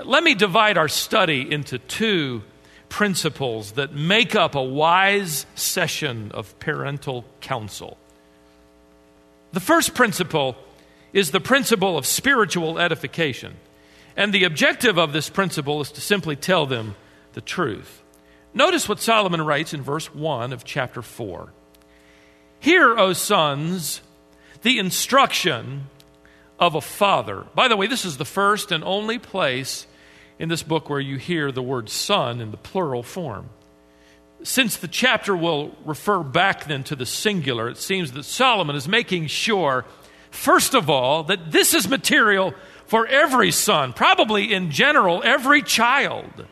Let 0.06 0.24
me 0.24 0.36
divide 0.36 0.78
our 0.78 0.88
study 0.88 1.52
into 1.52 1.78
two 1.78 2.44
principles 2.88 3.74
that 3.74 3.94
make 3.94 4.36
up 4.36 4.56
a 4.56 4.64
wise 4.64 5.46
session 5.56 6.32
of 6.34 6.58
parental 6.60 7.26
counsel. 7.42 7.98
The 9.52 9.60
first 9.60 9.94
principle 9.94 10.56
is 11.12 11.32
the 11.32 11.40
principle 11.40 11.98
of 11.98 12.06
spiritual 12.06 12.80
edification. 12.80 13.56
And 14.16 14.34
the 14.34 14.44
objective 14.44 14.98
of 14.98 15.14
this 15.14 15.30
principle 15.30 15.82
is 15.82 15.92
to 15.94 16.02
simply 16.02 16.36
tell 16.36 16.66
them 16.66 16.96
the 17.34 17.42
truth. 17.42 18.04
Notice 18.54 18.90
what 18.90 19.00
Solomon 19.00 19.42
writes 19.42 19.74
in 19.74 19.82
verse 19.82 20.14
1 20.14 20.54
of 20.54 20.64
chapter 20.64 21.02
4. 21.02 21.54
Hear, 22.60 22.98
O 22.98 23.14
sons, 23.14 24.02
the 24.64 24.80
instruction 24.80 25.88
of 26.60 26.76
a 26.76 26.82
father. 26.82 27.46
By 27.56 27.68
the 27.68 27.78
way, 27.78 27.88
this 27.88 28.06
is 28.06 28.18
the 28.18 28.26
first 28.26 28.72
and 28.72 28.84
only 28.84 29.20
place 29.20 29.86
in 30.40 30.50
this 30.50 30.64
book 30.64 30.90
where 30.90 31.00
you 31.00 31.18
hear 31.18 31.52
the 31.52 31.62
word 31.62 31.90
son 31.90 32.42
in 32.42 32.52
the 32.52 32.58
plural 32.58 33.04
form. 33.04 33.50
Since 34.42 34.78
the 34.78 34.88
chapter 34.88 35.36
will 35.36 35.76
refer 35.86 36.24
back 36.24 36.66
then 36.66 36.84
to 36.86 36.96
the 36.96 37.06
singular, 37.06 37.70
it 37.70 37.78
seems 37.78 38.14
that 38.14 38.24
Solomon 38.24 38.76
is 38.76 38.88
making 38.88 39.28
sure, 39.28 39.86
first 40.32 40.74
of 40.74 40.90
all, 40.90 41.24
that 41.24 41.52
this 41.52 41.74
is 41.74 41.88
material 41.88 42.54
for 42.88 43.06
every 43.06 43.52
son, 43.52 43.94
probably 43.94 44.54
in 44.54 44.72
general, 44.72 45.22
every 45.24 45.62
child. 45.62 46.46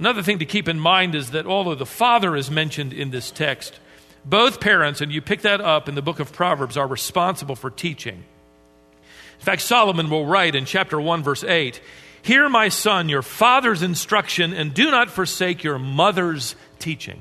Another 0.00 0.22
thing 0.22 0.38
to 0.38 0.46
keep 0.46 0.66
in 0.66 0.80
mind 0.80 1.14
is 1.14 1.32
that 1.32 1.44
although 1.44 1.74
the 1.74 1.84
father 1.84 2.34
is 2.34 2.50
mentioned 2.50 2.94
in 2.94 3.10
this 3.10 3.30
text, 3.30 3.78
both 4.24 4.58
parents, 4.58 5.02
and 5.02 5.12
you 5.12 5.20
pick 5.20 5.42
that 5.42 5.60
up 5.60 5.90
in 5.90 5.94
the 5.94 6.00
book 6.00 6.20
of 6.20 6.32
Proverbs, 6.32 6.78
are 6.78 6.86
responsible 6.86 7.54
for 7.54 7.70
teaching. 7.70 8.14
In 8.14 9.44
fact, 9.44 9.60
Solomon 9.60 10.08
will 10.08 10.24
write 10.24 10.54
in 10.54 10.64
chapter 10.64 10.98
1, 10.98 11.22
verse 11.22 11.44
8 11.44 11.82
Hear, 12.22 12.48
my 12.48 12.70
son, 12.70 13.10
your 13.10 13.20
father's 13.20 13.82
instruction, 13.82 14.54
and 14.54 14.72
do 14.72 14.90
not 14.90 15.10
forsake 15.10 15.62
your 15.62 15.78
mother's 15.78 16.56
teaching. 16.78 17.20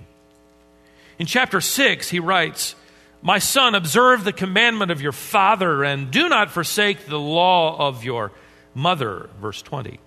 In 1.17 1.25
chapter 1.25 1.59
6, 1.59 2.09
he 2.09 2.21
writes, 2.21 2.75
My 3.21 3.39
son, 3.39 3.75
observe 3.75 4.23
the 4.23 4.31
commandment 4.31 4.89
of 4.89 5.01
your 5.01 5.11
father, 5.11 5.83
and 5.83 6.11
do 6.11 6.29
not 6.29 6.49
forsake 6.49 7.07
the 7.07 7.19
law 7.19 7.77
of 7.89 8.05
your 8.05 8.31
mother. 8.73 9.29
Verse 9.41 9.61
20 9.61 9.99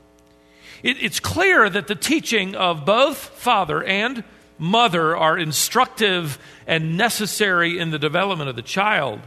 it, 0.83 0.97
it's 1.01 1.21
clear 1.21 1.69
that 1.69 1.87
the 1.87 1.95
teaching 1.95 2.55
of 2.55 2.85
both 2.85 3.17
father 3.17 3.83
and 3.83 4.25
mother 4.59 5.17
are 5.17 5.39
instructive 5.39 6.39
and 6.67 6.97
necessary 6.97 7.79
in 7.79 7.91
the 7.91 7.99
development 7.99 8.49
of 8.49 8.57
the 8.57 8.63
child. 8.63 9.21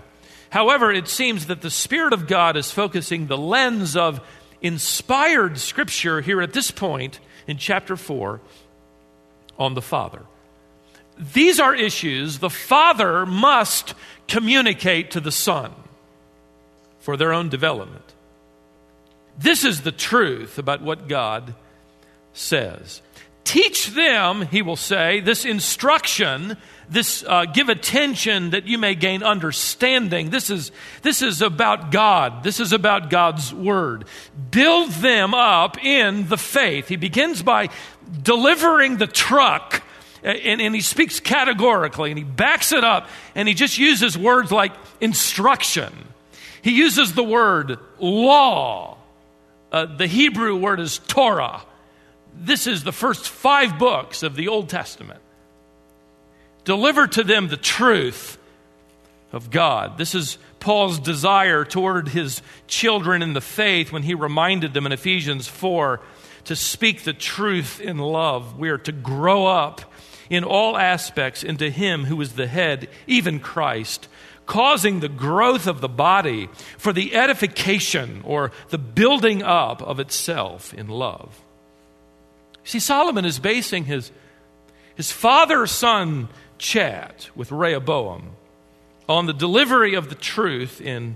However, 0.50 0.92
it 0.92 1.08
seems 1.08 1.48
that 1.48 1.62
the 1.62 1.70
Spirit 1.70 2.14
of 2.14 2.28
God 2.28 2.56
is 2.56 2.72
focusing 2.72 3.28
the 3.28 3.38
lens 3.38 3.98
of 3.98 4.22
inspired 4.62 5.60
Scripture 5.60 6.22
here 6.22 6.42
at 6.42 6.54
this 6.54 6.72
point 6.72 7.20
in 7.48 7.58
chapter 7.58 7.98
4 7.98 8.40
on 9.60 9.74
the 9.74 9.82
Father. 9.82 10.22
These 11.18 11.60
are 11.60 11.76
issues 11.76 12.40
the 12.40 12.50
Father 12.50 13.26
must 13.26 13.94
communicate 14.28 15.12
to 15.12 15.20
the 15.20 15.32
Son 15.32 15.74
for 17.00 17.18
their 17.18 17.34
own 17.34 17.50
development. 17.50 18.15
This 19.38 19.64
is 19.64 19.82
the 19.82 19.92
truth 19.92 20.58
about 20.58 20.82
what 20.82 21.08
God 21.08 21.56
says. 22.34 23.02
Teach 23.44 23.88
them, 23.88 24.42
he 24.42 24.62
will 24.62 24.76
say, 24.76 25.20
this 25.20 25.46
instruction, 25.46 26.58
this 26.90 27.24
uh, 27.28 27.46
give 27.46 27.70
attention 27.70 28.52
that 28.52 28.66
you 28.66 28.78
may 28.78 28.96
gain 28.96 29.22
understanding. 29.22 30.32
This 30.32 30.50
is, 30.50 30.72
this 31.04 31.22
is 31.22 31.42
about 31.44 31.92
God. 31.92 32.44
This 32.44 32.60
is 32.60 32.74
about 32.74 33.12
God's 33.12 33.54
word. 33.54 34.06
Build 34.50 34.90
them 34.94 35.34
up 35.34 35.84
in 35.84 36.28
the 36.28 36.38
faith. 36.38 36.88
He 36.88 36.96
begins 36.96 37.44
by 37.44 37.70
delivering 38.24 38.98
the 38.98 39.08
truck 39.08 39.84
and, 40.24 40.60
and, 40.60 40.74
he 40.74 40.82
speaks 40.82 41.20
categorically 41.20 42.10
and 42.10 42.18
he 42.18 42.24
backs 42.24 42.72
it 42.72 42.84
up 42.84 43.10
and 43.36 43.48
he 43.48 43.54
just 43.54 43.78
uses 43.78 44.18
words 44.18 44.52
like 44.52 44.72
instruction. 45.00 45.94
He 46.64 46.72
uses 46.72 47.14
the 47.14 47.24
word 47.24 47.78
law 48.00 48.98
uh, 49.76 49.86
the 49.86 50.08
Hebrew 50.08 50.56
word 50.56 50.80
is 50.80 51.00
Torah. 51.00 51.62
This 52.34 52.66
is 52.66 52.86
the 52.86 52.94
first 52.94 53.28
five 53.28 53.78
books 53.78 54.24
of 54.24 54.38
the 54.38 54.48
Old 54.48 54.70
Testament. 54.70 55.20
Deliver 56.64 57.08
to 57.08 57.26
them 57.26 57.50
the 57.50 57.58
truth 57.58 58.38
of 59.34 59.52
God. 59.52 59.98
This 59.98 60.16
is 60.16 60.38
Paul's 60.62 60.98
desire 60.98 61.66
toward 61.66 62.08
his 62.08 62.42
children 62.68 63.22
in 63.22 63.34
the 63.34 63.42
faith 63.42 63.92
when 63.92 64.04
he 64.04 64.14
reminded 64.14 64.74
them 64.74 64.86
in 64.86 64.94
Ephesians 64.94 65.46
4 65.50 66.00
to 66.46 66.56
speak 66.56 67.04
the 67.04 67.12
truth 67.12 67.82
in 67.82 67.98
love. 67.98 68.58
We 68.58 68.70
are 68.70 68.78
to 68.78 68.94
grow 68.94 69.46
up 69.46 69.82
in 70.30 70.46
all 70.46 70.78
aspects 70.78 71.44
into 71.44 71.70
him 71.70 72.06
who 72.06 72.22
is 72.22 72.36
the 72.36 72.48
head, 72.48 72.88
even 73.08 73.42
Christ 73.42 74.08
causing 74.46 75.00
the 75.00 75.10
growth 75.10 75.68
of 75.68 75.82
the 75.82 75.90
body 75.90 76.50
for 76.78 76.94
the 76.94 77.16
edification 77.16 78.22
or 78.24 78.52
the 78.70 78.78
building 78.78 79.44
up 79.44 79.82
of 79.82 80.00
itself 80.00 80.74
in 80.74 80.88
love. 80.88 81.42
See, 82.64 82.80
Solomon 82.80 83.26
is 83.26 83.40
basing 83.40 83.86
his, 83.86 84.12
his 84.96 85.12
father 85.12 85.68
son 85.68 86.30
chat 86.58 87.30
with 87.36 87.52
Rehoboam 87.52 88.32
on 89.08 89.26
the 89.26 89.34
delivery 89.34 89.94
of 89.96 90.10
the 90.10 90.16
truth 90.16 90.82
in, 90.82 91.16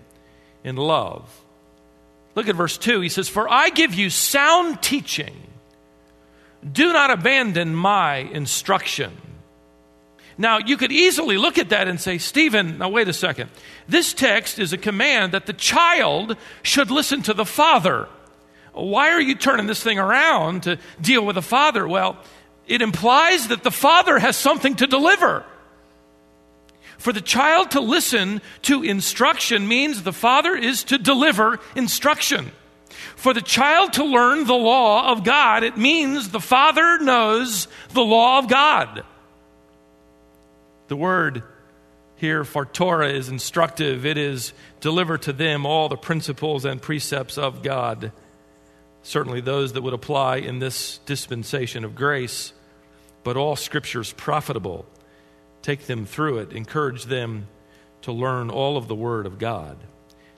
in 0.63 0.75
love. 0.75 1.41
Look 2.35 2.47
at 2.47 2.55
verse 2.55 2.77
2. 2.77 3.01
He 3.01 3.09
says, 3.09 3.27
For 3.27 3.49
I 3.49 3.69
give 3.69 3.93
you 3.95 4.09
sound 4.09 4.81
teaching. 4.81 5.35
Do 6.69 6.93
not 6.93 7.09
abandon 7.09 7.75
my 7.75 8.17
instruction. 8.17 9.11
Now, 10.39 10.57
you 10.57 10.77
could 10.77 10.93
easily 10.93 11.37
look 11.37 11.57
at 11.57 11.67
that 11.69 11.89
and 11.89 11.99
say, 11.99 12.17
Stephen, 12.17 12.77
now 12.77 12.87
wait 12.87 13.09
a 13.09 13.13
second. 13.13 13.49
This 13.89 14.13
text 14.13 14.57
is 14.57 14.71
a 14.71 14.77
command 14.77 15.33
that 15.33 15.45
the 15.45 15.53
child 15.53 16.37
should 16.63 16.89
listen 16.89 17.21
to 17.23 17.33
the 17.33 17.45
father. 17.45 18.07
Why 18.71 19.11
are 19.11 19.19
you 19.19 19.35
turning 19.35 19.67
this 19.67 19.83
thing 19.83 19.99
around 19.99 20.63
to 20.63 20.79
deal 21.01 21.25
with 21.25 21.35
the 21.35 21.41
father? 21.41 21.85
Well, 21.85 22.17
it 22.67 22.81
implies 22.81 23.49
that 23.49 23.63
the 23.63 23.69
father 23.69 24.17
has 24.17 24.37
something 24.37 24.77
to 24.77 24.87
deliver. 24.87 25.43
For 26.97 27.11
the 27.11 27.19
child 27.19 27.71
to 27.71 27.81
listen 27.81 28.41
to 28.61 28.81
instruction 28.81 29.67
means 29.67 30.03
the 30.03 30.13
father 30.13 30.55
is 30.55 30.85
to 30.85 30.97
deliver 30.97 31.59
instruction. 31.75 32.53
For 33.17 33.33
the 33.33 33.41
child 33.41 33.91
to 33.93 34.05
learn 34.05 34.45
the 34.45 34.53
law 34.53 35.11
of 35.11 35.25
God, 35.25 35.63
it 35.63 35.75
means 35.75 36.29
the 36.29 36.39
father 36.39 36.97
knows 36.97 37.67
the 37.89 38.05
law 38.05 38.39
of 38.39 38.47
God. 38.47 39.03
The 40.89 40.97
word 40.97 41.43
here 42.15 42.43
for 42.43 42.65
Torah 42.65 43.11
is 43.11 43.29
instructive. 43.29 44.07
It 44.07 44.17
is 44.17 44.53
deliver 44.79 45.19
to 45.19 45.31
them 45.31 45.67
all 45.67 45.87
the 45.87 45.95
principles 45.95 46.65
and 46.65 46.81
precepts 46.81 47.37
of 47.37 47.61
God. 47.61 48.11
Certainly 49.03 49.41
those 49.41 49.73
that 49.73 49.83
would 49.83 49.93
apply 49.93 50.37
in 50.37 50.57
this 50.57 50.97
dispensation 51.05 51.85
of 51.85 51.93
grace, 51.93 52.53
but 53.23 53.37
all 53.37 53.55
scriptures 53.55 54.13
profitable. 54.13 54.87
Take 55.61 55.85
them 55.85 56.07
through 56.07 56.39
it, 56.39 56.53
encourage 56.53 57.05
them 57.05 57.47
to 58.01 58.11
learn 58.11 58.49
all 58.49 58.75
of 58.75 58.87
the 58.87 58.95
Word 58.95 59.27
of 59.27 59.37
God. 59.37 59.77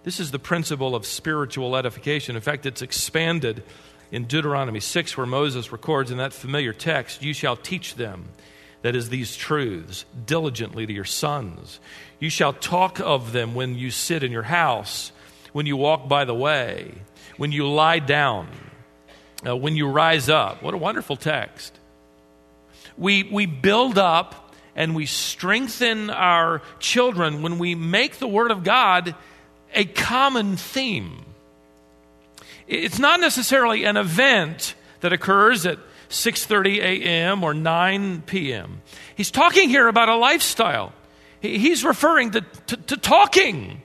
This 0.04 0.20
is 0.20 0.32
the 0.32 0.40
principle 0.40 0.96
of 0.96 1.06
spiritual 1.06 1.78
edification. 1.78 2.36
In 2.36 2.42
fact, 2.42 2.66
it's 2.66 2.82
expanded 2.82 3.64
in 4.12 4.26
Deuteronomy 4.26 4.82
6, 4.82 5.16
where 5.16 5.26
Moses 5.26 5.72
records 5.72 6.12
in 6.12 6.18
that 6.18 6.34
familiar 6.34 6.74
text, 6.74 7.24
You 7.24 7.34
shall 7.34 7.56
teach 7.56 7.96
them, 7.96 8.28
that 8.82 8.96
is, 8.96 9.10
these 9.10 9.36
truths, 9.36 10.06
diligently 10.26 10.86
to 10.86 10.94
your 10.94 11.06
sons. 11.06 11.80
You 12.20 12.30
shall 12.30 12.54
talk 12.54 13.00
of 13.00 13.32
them 13.32 13.54
when 13.54 13.76
you 13.78 13.92
sit 13.92 14.24
in 14.24 14.32
your 14.32 14.44
house, 14.44 15.12
when 15.54 15.66
you 15.66 15.78
walk 15.78 16.08
by 16.08 16.26
the 16.26 16.34
way, 16.34 16.94
when 17.38 17.52
you 17.52 17.68
lie 17.68 18.00
down, 18.00 18.48
uh, 19.46 19.56
when 19.56 19.76
you 19.76 19.88
rise 19.88 20.30
up. 20.30 20.62
What 20.64 20.74
a 20.74 20.78
wonderful 20.78 21.16
text. 21.16 21.78
We, 22.98 23.24
we 23.24 23.46
build 23.46 23.98
up 23.98 24.54
and 24.76 24.96
we 24.96 25.06
strengthen 25.06 26.10
our 26.10 26.62
children 26.80 27.42
when 27.42 27.60
we 27.60 27.76
make 27.76 28.18
the 28.18 28.28
Word 28.28 28.52
of 28.52 28.64
God 28.64 29.16
a 29.74 29.86
common 29.86 30.58
theme. 30.58 31.26
It's 32.68 33.00
not 33.00 33.20
necessarily 33.20 33.84
an 33.84 33.98
event 33.98 34.76
that 35.02 35.12
occurs 35.12 35.66
at 35.66 35.78
6:30 36.12 36.78
a.m. 36.78 37.44
or 37.44 37.54
9 37.54 38.22
p.m. 38.24 38.82
He's 39.16 39.32
talking 39.32 39.70
here 39.70 39.88
about 39.88 40.10
a 40.10 40.16
lifestyle. 40.16 40.94
He's 41.40 41.84
referring 41.84 42.32
to, 42.32 42.42
to, 42.42 42.78
to 42.78 42.98
talking, 42.98 43.82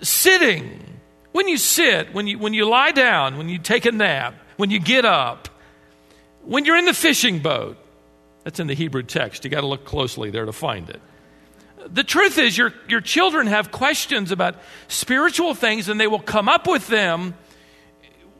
sitting. 0.00 0.84
When 1.30 1.46
you 1.46 1.58
sit, 1.58 2.12
when 2.12 2.26
you, 2.26 2.38
when 2.38 2.54
you 2.54 2.68
lie 2.68 2.90
down, 2.90 3.38
when 3.38 3.48
you 3.48 3.58
take 3.58 3.86
a 3.86 3.92
nap, 3.92 4.34
when 4.56 4.70
you 4.70 4.80
get 4.80 5.04
up, 5.04 5.48
when 6.42 6.64
you're 6.64 6.76
in 6.76 6.86
the 6.86 6.94
fishing 6.94 7.38
boat. 7.38 7.76
That's 8.42 8.60
in 8.60 8.66
the 8.66 8.74
Hebrew 8.74 9.02
text. 9.02 9.44
You 9.44 9.50
got 9.50 9.60
to 9.60 9.66
look 9.66 9.84
closely 9.84 10.30
there 10.30 10.46
to 10.46 10.52
find 10.52 10.88
it. 10.88 11.00
The 11.86 12.02
truth 12.02 12.38
is, 12.38 12.56
your, 12.56 12.72
your 12.88 13.00
children 13.00 13.46
have 13.46 13.70
questions 13.70 14.32
about 14.32 14.56
spiritual 14.88 15.54
things, 15.54 15.88
and 15.88 16.00
they 16.00 16.06
will 16.06 16.18
come 16.18 16.48
up 16.48 16.66
with 16.66 16.86
them 16.88 17.34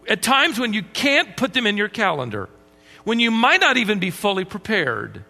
at 0.08 0.23
times 0.23 0.58
when 0.58 0.73
you 0.73 0.82
can't 0.82 1.37
put 1.37 1.52
them 1.52 1.66
in 1.66 1.76
your 1.76 1.88
calendar, 1.88 2.49
when 3.08 3.20
you 3.20 3.30
might 3.30 3.62
not 3.62 3.78
even 3.78 3.98
be 3.98 4.10
fully 4.10 4.44
prepared. 4.44 5.24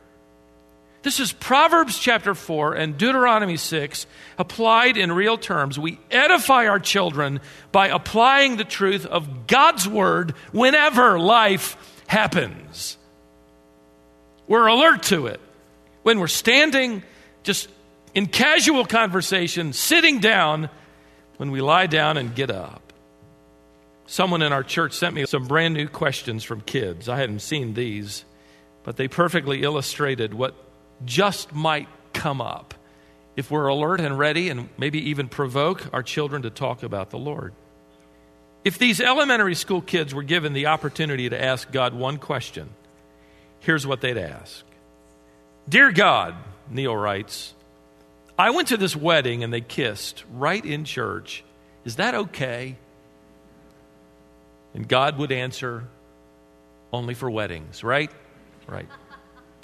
This 1.02 1.20
is 1.20 1.30
Proverbs 1.30 1.97
chapter 1.97 2.35
4 2.35 2.75
and 2.75 2.99
Deuteronomy 2.99 3.56
6 3.56 4.04
applied 4.37 4.97
in 4.97 5.12
real 5.12 5.38
terms. 5.38 5.78
We 5.78 6.00
edify 6.11 6.66
our 6.66 6.80
children 6.80 7.38
by 7.70 7.87
applying 7.87 8.56
the 8.56 8.64
truth 8.64 9.06
of 9.06 9.47
God's 9.47 9.87
word 9.87 10.32
whenever 10.50 11.20
life 11.20 11.76
happens. 12.08 12.99
We're 14.49 14.66
alert 14.66 15.04
to 15.04 15.28
it. 15.28 15.40
When 16.02 16.18
we're 16.18 16.26
standing 16.26 17.04
just 17.44 17.68
in 18.12 18.26
casual 18.26 18.87
conversation, 18.87 19.73
sitting 19.73 20.18
down, 20.18 20.68
when 21.37 21.52
we 21.52 21.61
lie 21.61 21.87
down 21.87 22.16
and 22.16 22.35
get 22.35 22.50
up. 22.50 22.88
Someone 24.11 24.41
in 24.41 24.55
our 24.55 24.62
church 24.62 24.95
sent 24.95 25.15
me 25.15 25.27
some 25.27 25.47
brand 25.47 25.75
new 25.75 25.87
questions 25.87 26.43
from 26.43 26.62
kids. 26.62 27.11
I 27.11 27.19
hadn't 27.19 27.41
seen 27.41 27.75
these, 27.75 28.25
but 28.83 28.97
they 28.97 29.07
perfectly 29.07 29.62
illustrated 29.62 30.33
what 30.33 30.55
just 31.05 31.55
might 31.55 31.88
come 32.15 32.41
up 32.41 32.73
if 33.37 33.50
we're 33.50 33.67
alert 33.67 34.00
and 34.00 34.19
ready 34.19 34.49
and 34.49 34.71
maybe 34.79 35.11
even 35.11 35.29
provoke 35.29 35.93
our 35.93 36.03
children 36.03 36.41
to 36.41 36.50
talk 36.50 36.83
about 36.83 37.11
the 37.11 37.19
Lord. 37.19 37.53
If 38.65 38.79
these 38.79 38.99
elementary 38.99 39.55
school 39.55 39.83
kids 39.83 40.15
were 40.15 40.23
given 40.23 40.55
the 40.55 40.69
opportunity 40.69 41.29
to 41.29 41.41
ask 41.41 41.71
God 41.71 41.93
one 41.93 42.17
question, 42.17 42.71
here's 43.61 43.87
what 43.87 44.00
they'd 44.00 44.17
ask 44.17 44.65
Dear 45.69 45.93
God, 45.93 46.35
Neil 46.71 46.97
writes, 46.97 47.53
I 48.38 48.53
went 48.53 48.69
to 48.69 48.79
this 48.79 48.97
wedding 48.97 49.45
and 49.45 49.53
they 49.53 49.61
kissed 49.61 50.25
right 50.33 50.65
in 50.65 50.85
church. 50.87 51.45
Is 51.85 51.97
that 51.97 52.15
okay? 52.15 52.79
And 54.78 54.87
God 54.87 55.18
would 55.18 55.32
answer, 55.32 55.88
only 56.92 57.14
for 57.14 57.28
weddings, 57.28 57.82
right? 57.82 58.12
Right. 58.69 58.86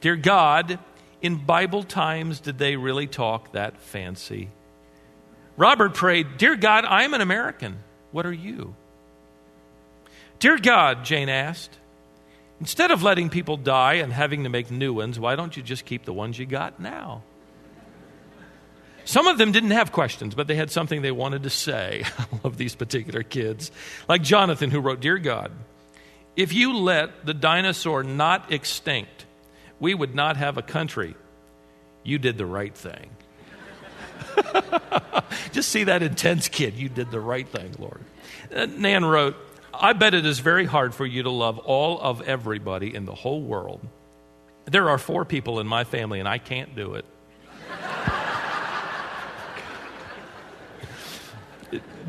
Dear 0.00 0.16
God, 0.16 0.81
in 1.22 1.37
Bible 1.37 1.85
times, 1.85 2.40
did 2.40 2.59
they 2.59 2.74
really 2.74 3.07
talk 3.07 3.53
that 3.53 3.81
fancy? 3.81 4.50
Robert 5.57 5.94
prayed, 5.94 6.37
Dear 6.37 6.57
God, 6.57 6.85
I'm 6.85 7.14
an 7.14 7.20
American. 7.20 7.79
What 8.11 8.27
are 8.27 8.33
you? 8.33 8.74
Dear 10.40 10.59
God, 10.59 11.05
Jane 11.05 11.29
asked, 11.29 11.79
instead 12.59 12.90
of 12.90 13.05
letting 13.05 13.31
people 13.31 13.57
die 13.57 13.94
and 13.94 14.12
having 14.12 14.42
to 14.42 14.48
make 14.48 14.72
new 14.72 14.94
ones, 14.94 15.20
why 15.20 15.37
don't 15.37 15.57
you 15.57 15.62
just 15.62 15.85
keep 15.85 16.05
the 16.05 16.12
ones 16.12 16.40
you 16.40 16.44
got 16.44 16.81
now? 16.81 17.22
Some 19.05 19.27
of 19.27 19.38
them 19.38 19.53
didn't 19.53 19.73
have 19.73 19.93
questions, 19.93 20.35
but 20.35 20.47
they 20.47 20.55
had 20.55 20.71
something 20.71 21.03
they 21.03 21.12
wanted 21.12 21.43
to 21.43 21.51
say. 21.51 22.05
I 22.19 22.25
love 22.43 22.57
these 22.57 22.75
particular 22.75 23.23
kids. 23.23 23.71
Like 24.09 24.23
Jonathan, 24.23 24.71
who 24.71 24.81
wrote 24.81 25.01
Dear 25.01 25.19
God, 25.19 25.53
if 26.37 26.53
you 26.53 26.77
let 26.77 27.25
the 27.27 27.35
dinosaur 27.35 28.03
not 28.03 28.53
extinct, 28.53 29.27
we 29.79 29.95
would 29.95 30.14
not 30.14 30.37
have 30.37 30.57
a 30.59 30.62
country. 30.62 31.14
You 32.03 32.19
did 32.19 32.38
the 32.38 32.47
right 32.47 32.75
thing. 32.75 33.11
Just 35.53 35.69
see 35.69 35.85
that 35.85 36.03
intense 36.03 36.49
kid. 36.49 36.75
You 36.75 36.88
did 36.88 37.11
the 37.11 37.21
right 37.21 37.49
thing, 37.49 37.75
Lord. 37.79 38.01
Uh, 38.55 38.67
Nan 38.67 39.05
wrote, 39.05 39.37
I 39.73 39.93
bet 39.93 40.14
it 40.14 40.27
is 40.27 40.38
very 40.38 40.67
hard 40.67 40.95
for 40.95 41.07
you 41.07 41.25
to 41.25 41.31
love 41.31 41.59
all 41.59 42.01
of 42.01 42.23
everybody 42.23 42.95
in 42.95 43.05
the 43.05 43.14
whole 43.14 43.43
world. 43.43 43.87
There 44.67 44.88
are 44.88 44.99
four 44.99 45.25
people 45.25 45.61
in 45.61 45.67
my 45.67 45.85
family, 45.85 46.21
and 46.21 46.29
I 46.29 46.38
can't 46.38 46.75
do 46.75 46.95
it. 46.95 47.05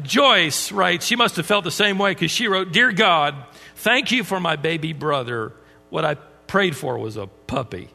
Joyce 0.04 0.72
writes, 0.72 1.06
she 1.06 1.16
must 1.16 1.36
have 1.38 1.46
felt 1.46 1.64
the 1.64 1.72
same 1.72 1.98
way 1.98 2.12
because 2.12 2.32
she 2.32 2.48
wrote, 2.48 2.72
Dear 2.72 2.92
God, 2.92 3.36
thank 3.76 4.12
you 4.12 4.24
for 4.24 4.40
my 4.40 4.56
baby 4.56 4.94
brother. 4.94 5.54
What 5.90 6.06
I 6.06 6.16
prayed 6.48 6.76
for 6.76 6.98
was 6.98 7.18
a 7.18 7.28
puppy. 7.28 7.90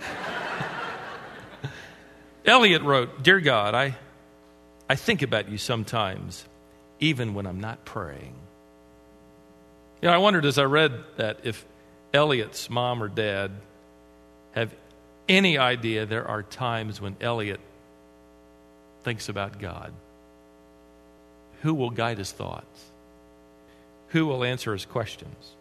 Elliot 2.44 2.82
wrote, 2.82 3.22
Dear 3.22 3.40
God, 3.40 3.74
I, 3.74 3.96
I 4.88 4.96
think 4.96 5.22
about 5.22 5.48
you 5.48 5.58
sometimes, 5.58 6.44
even 7.00 7.34
when 7.34 7.46
I'm 7.46 7.60
not 7.60 7.84
praying. 7.84 8.34
You 10.02 10.08
know, 10.08 10.14
I 10.14 10.18
wondered 10.18 10.44
as 10.44 10.58
I 10.58 10.64
read 10.64 10.92
that 11.16 11.40
if 11.44 11.64
Elliot's 12.12 12.68
mom 12.68 13.02
or 13.02 13.08
dad 13.08 13.52
have 14.52 14.74
any 15.28 15.58
idea 15.58 16.06
there 16.06 16.28
are 16.28 16.42
times 16.42 17.00
when 17.00 17.16
Elliot 17.20 17.60
thinks 19.02 19.28
about 19.28 19.58
God. 19.58 19.92
Who 21.64 21.72
will 21.72 21.88
guide 21.88 22.18
his 22.18 22.30
thoughts? 22.30 22.90
Who 24.08 24.26
will 24.26 24.44
answer 24.44 24.74
his 24.74 24.84
questions? 24.84 25.56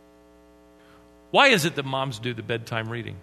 Why 1.31 1.47
is 1.47 1.63
it 1.63 1.75
that 1.75 1.85
moms 1.85 2.19
do 2.19 2.33
the 2.33 2.43
bedtime 2.43 2.89
reading? 2.89 3.15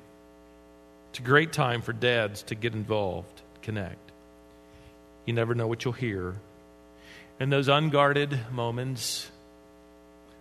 It's 1.11 1.19
a 1.19 1.23
great 1.23 1.53
time 1.53 1.83
for 1.83 1.93
dads 1.93 2.43
to 2.45 2.55
get 2.55 2.73
involved, 2.73 3.43
connect. 3.61 4.13
You 5.27 5.35
never 5.35 5.55
know 5.55 5.67
what 5.67 5.85
you'll 5.85 5.93
hear. 5.93 6.37
In 7.39 7.51
those 7.51 7.69
unguarded 7.69 8.51
moments, 8.51 9.31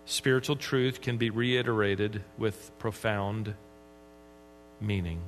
spiritual 0.06 0.56
truth 0.56 1.02
can 1.02 1.18
be 1.18 1.32
reiterated 1.32 2.24
with 2.38 2.72
profound 2.80 3.54
meaning. 4.80 5.20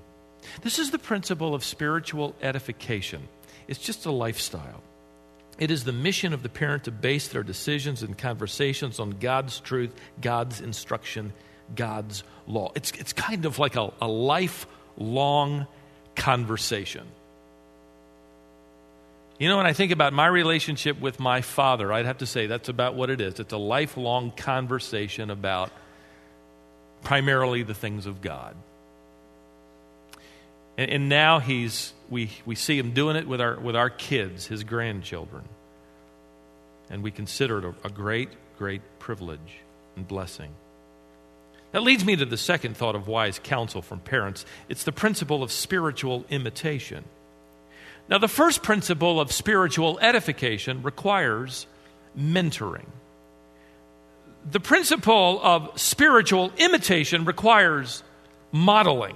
This 0.62 0.80
is 0.80 0.91
the 0.91 0.97
principle 0.97 1.54
of 1.54 1.65
spiritual 1.65 2.36
edification. 2.41 3.28
It's 3.67 3.80
just 3.80 4.06
a 4.06 4.12
lifestyle. 4.12 4.82
It 5.60 5.70
is 5.70 5.84
the 5.84 5.92
mission 5.92 6.34
of 6.34 6.44
the 6.44 6.50
parent 6.50 6.86
to 6.86 6.92
base 6.92 7.28
their 7.28 7.44
decisions 7.44 8.04
and 8.04 8.18
conversations 8.18 9.00
on 9.00 9.12
God's 9.12 9.60
truth, 9.60 9.94
God's 10.20 10.62
instruction, 10.62 11.34
God's 11.76 12.24
law. 12.48 12.72
It's, 12.76 12.92
it's 12.92 13.14
kind 13.14 13.46
of 13.46 13.60
like 13.60 13.76
a, 13.76 13.92
a 14.02 14.08
lifelong 14.08 15.68
conversation. 16.16 17.06
You 19.40 19.50
know, 19.50 19.58
when 19.58 19.66
I 19.66 19.74
think 19.74 19.92
about 19.92 20.14
my 20.14 20.28
relationship 20.28 21.00
with 21.00 21.20
my 21.20 21.42
father, 21.42 21.92
I'd 21.92 22.06
have 22.06 22.20
to 22.20 22.28
say 22.28 22.46
that's 22.46 22.70
about 22.70 22.94
what 22.94 23.10
it 23.10 23.20
is. 23.22 23.40
It's 23.40 23.54
a 23.54 23.58
lifelong 23.58 24.32
conversation 24.32 25.32
about 25.32 25.72
primarily 27.02 27.64
the 27.64 27.74
things 27.74 28.06
of 28.06 28.22
God. 28.22 28.56
And, 30.78 30.92
and 30.92 31.10
now 31.10 31.40
he's 31.40 31.94
we, 32.12 32.30
we 32.45 32.56
see 32.56 32.78
him 32.78 32.91
doing 32.91 33.15
it 33.15 33.28
with 33.28 33.39
our, 33.41 33.58
with 33.58 33.76
our 33.76 33.89
kids, 33.89 34.45
his 34.45 34.63
grandchildren. 34.65 35.45
And 36.89 37.02
we 37.02 37.10
consider 37.10 37.60
it 37.60 37.63
a, 37.63 37.88
a 37.88 37.89
great, 37.89 38.30
great 38.58 38.82
privilege 39.00 39.60
and 39.95 40.06
blessing. 40.06 40.52
That 41.71 41.84
leads 41.84 42.04
me 42.04 42.17
to 42.17 42.26
the 42.26 42.38
second 42.38 42.76
thought 42.76 42.95
of 42.95 43.08
wise 43.08 43.39
counsel 43.41 43.82
from 43.82 44.02
parents 44.02 44.45
it's 44.67 44.84
the 44.84 44.91
principle 44.91 45.41
of 45.41 45.54
spiritual 45.54 46.26
imitation. 46.30 47.06
Now, 48.10 48.17
the 48.17 48.28
first 48.28 48.62
principle 48.62 49.21
of 49.21 49.32
spiritual 49.32 49.97
edification 50.00 50.84
requires 50.84 51.65
mentoring. 52.17 52.88
The 54.50 54.60
principle 54.60 55.39
of 55.41 55.80
spiritual 55.80 56.52
imitation 56.58 57.24
requires 57.24 58.04
modeling. 58.52 59.15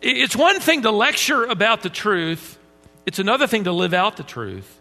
It's 0.00 0.36
one 0.36 0.60
thing 0.60 0.82
to 0.82 0.90
lecture 0.90 1.44
about 1.44 1.82
the 1.82 1.90
truth, 1.90 2.58
it's 3.06 3.18
another 3.18 3.46
thing 3.46 3.64
to 3.64 3.72
live 3.72 3.94
out 3.94 4.16
the 4.16 4.22
truth. 4.22 4.74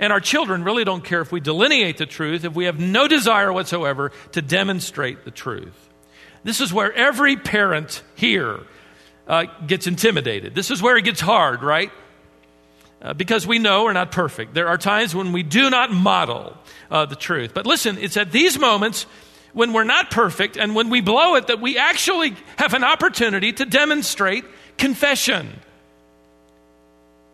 And 0.00 0.12
our 0.12 0.20
children 0.20 0.64
really 0.64 0.84
don't 0.84 1.04
care 1.04 1.20
if 1.20 1.30
we 1.30 1.38
delineate 1.40 1.98
the 1.98 2.06
truth, 2.06 2.44
if 2.44 2.54
we 2.54 2.64
have 2.64 2.80
no 2.80 3.06
desire 3.06 3.52
whatsoever 3.52 4.10
to 4.32 4.42
demonstrate 4.42 5.24
the 5.24 5.30
truth. 5.30 5.88
This 6.42 6.60
is 6.60 6.72
where 6.72 6.92
every 6.92 7.36
parent 7.36 8.02
here 8.16 8.60
uh, 9.28 9.44
gets 9.66 9.86
intimidated. 9.86 10.54
This 10.54 10.70
is 10.70 10.82
where 10.82 10.96
it 10.96 11.04
gets 11.04 11.20
hard, 11.20 11.62
right? 11.62 11.92
Uh, 13.00 13.14
because 13.14 13.46
we 13.46 13.58
know 13.58 13.84
we're 13.84 13.92
not 13.92 14.10
perfect. 14.10 14.54
There 14.54 14.68
are 14.68 14.78
times 14.78 15.14
when 15.14 15.32
we 15.32 15.42
do 15.42 15.70
not 15.70 15.92
model 15.92 16.56
uh, 16.90 17.06
the 17.06 17.16
truth. 17.16 17.52
But 17.54 17.66
listen, 17.66 17.98
it's 17.98 18.16
at 18.16 18.32
these 18.32 18.58
moments 18.58 19.06
when 19.54 19.72
we're 19.72 19.84
not 19.84 20.10
perfect 20.10 20.56
and 20.56 20.74
when 20.74 20.90
we 20.90 21.00
blow 21.00 21.36
it 21.36 21.46
that 21.46 21.60
we 21.60 21.78
actually 21.78 22.36
have 22.58 22.74
an 22.74 22.84
opportunity 22.84 23.52
to 23.52 23.64
demonstrate 23.64 24.44
confession, 24.76 25.48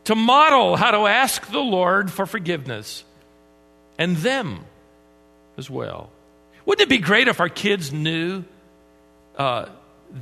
to 0.04 0.14
model 0.14 0.76
how 0.76 0.90
to 0.90 1.06
ask 1.06 1.50
the 1.50 1.58
Lord 1.58 2.10
for 2.12 2.26
forgiveness 2.26 3.04
and 3.98 4.16
them 4.18 4.64
as 5.56 5.68
well. 5.68 6.10
Wouldn't 6.66 6.82
it 6.82 6.90
be 6.90 6.98
great 6.98 7.26
if 7.26 7.40
our 7.40 7.48
kids 7.48 7.92
knew 7.92 8.44
uh, 9.36 9.66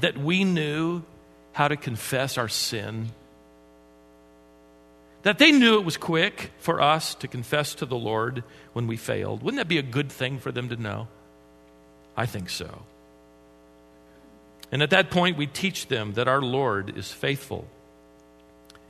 that 0.00 0.16
we 0.16 0.44
knew 0.44 1.02
how 1.52 1.66
to 1.66 1.76
confess 1.76 2.38
our 2.38 2.48
sin? 2.48 3.08
That 5.22 5.38
they 5.38 5.50
knew 5.50 5.78
it 5.78 5.84
was 5.84 5.96
quick 5.96 6.52
for 6.58 6.80
us 6.80 7.16
to 7.16 7.28
confess 7.28 7.74
to 7.76 7.86
the 7.86 7.96
Lord 7.96 8.44
when 8.72 8.86
we 8.86 8.96
failed. 8.96 9.42
Wouldn't 9.42 9.58
that 9.58 9.68
be 9.68 9.78
a 9.78 9.82
good 9.82 10.12
thing 10.12 10.38
for 10.38 10.52
them 10.52 10.68
to 10.68 10.76
know? 10.76 11.08
I 12.18 12.26
think 12.26 12.50
so. 12.50 12.82
And 14.72 14.82
at 14.82 14.90
that 14.90 15.08
point, 15.10 15.38
we 15.38 15.46
teach 15.46 15.86
them 15.86 16.14
that 16.14 16.26
our 16.26 16.42
Lord 16.42 16.98
is 16.98 17.12
faithful 17.12 17.68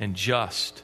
and 0.00 0.14
just 0.14 0.82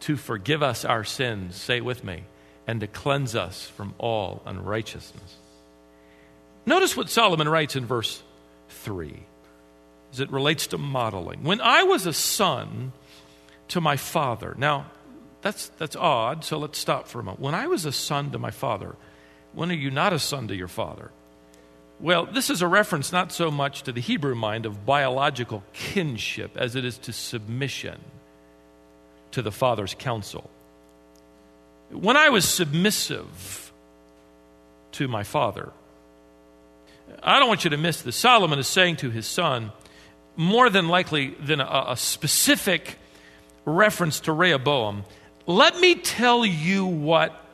to 0.00 0.16
forgive 0.16 0.62
us 0.62 0.86
our 0.86 1.04
sins, 1.04 1.60
say 1.60 1.76
it 1.76 1.84
with 1.84 2.02
me, 2.02 2.24
and 2.66 2.80
to 2.80 2.86
cleanse 2.86 3.36
us 3.36 3.66
from 3.66 3.94
all 3.98 4.40
unrighteousness. 4.46 5.36
Notice 6.64 6.96
what 6.96 7.10
Solomon 7.10 7.46
writes 7.46 7.76
in 7.76 7.84
verse 7.84 8.22
3 8.70 9.22
as 10.14 10.20
it 10.20 10.32
relates 10.32 10.68
to 10.68 10.78
modeling. 10.78 11.44
When 11.44 11.60
I 11.60 11.82
was 11.82 12.06
a 12.06 12.14
son 12.14 12.92
to 13.68 13.82
my 13.82 13.98
father, 13.98 14.54
now 14.56 14.86
that's, 15.42 15.68
that's 15.76 15.94
odd, 15.94 16.42
so 16.42 16.56
let's 16.56 16.78
stop 16.78 17.06
for 17.06 17.20
a 17.20 17.22
moment. 17.22 17.40
When 17.40 17.54
I 17.54 17.66
was 17.66 17.84
a 17.84 17.92
son 17.92 18.30
to 18.30 18.38
my 18.38 18.50
father, 18.50 18.96
when 19.52 19.70
are 19.70 19.74
you 19.74 19.90
not 19.90 20.14
a 20.14 20.18
son 20.18 20.48
to 20.48 20.56
your 20.56 20.66
father? 20.66 21.10
Well, 22.00 22.24
this 22.24 22.48
is 22.48 22.62
a 22.62 22.66
reference 22.66 23.12
not 23.12 23.30
so 23.30 23.50
much 23.50 23.82
to 23.82 23.92
the 23.92 24.00
Hebrew 24.00 24.34
mind 24.34 24.64
of 24.64 24.86
biological 24.86 25.62
kinship 25.74 26.56
as 26.56 26.74
it 26.74 26.84
is 26.84 26.96
to 26.98 27.12
submission 27.12 28.00
to 29.32 29.42
the 29.42 29.52
Father's 29.52 29.94
counsel. 29.98 30.48
When 31.90 32.16
I 32.16 32.30
was 32.30 32.48
submissive 32.48 33.72
to 34.92 35.08
my 35.08 35.24
Father, 35.24 35.72
I 37.22 37.38
don't 37.38 37.48
want 37.48 37.64
you 37.64 37.70
to 37.70 37.76
miss 37.76 38.00
this. 38.00 38.16
Solomon 38.16 38.58
is 38.58 38.66
saying 38.66 38.96
to 38.96 39.10
his 39.10 39.26
son, 39.26 39.70
more 40.36 40.70
than 40.70 40.88
likely 40.88 41.34
than 41.34 41.60
a, 41.60 41.84
a 41.88 41.96
specific 41.98 42.98
reference 43.66 44.20
to 44.20 44.32
Rehoboam, 44.32 45.04
let 45.46 45.78
me 45.78 45.96
tell 45.96 46.46
you 46.46 46.86
what 46.86 47.44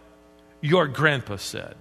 your 0.60 0.86
grandpa 0.86 1.36
said 1.36 1.74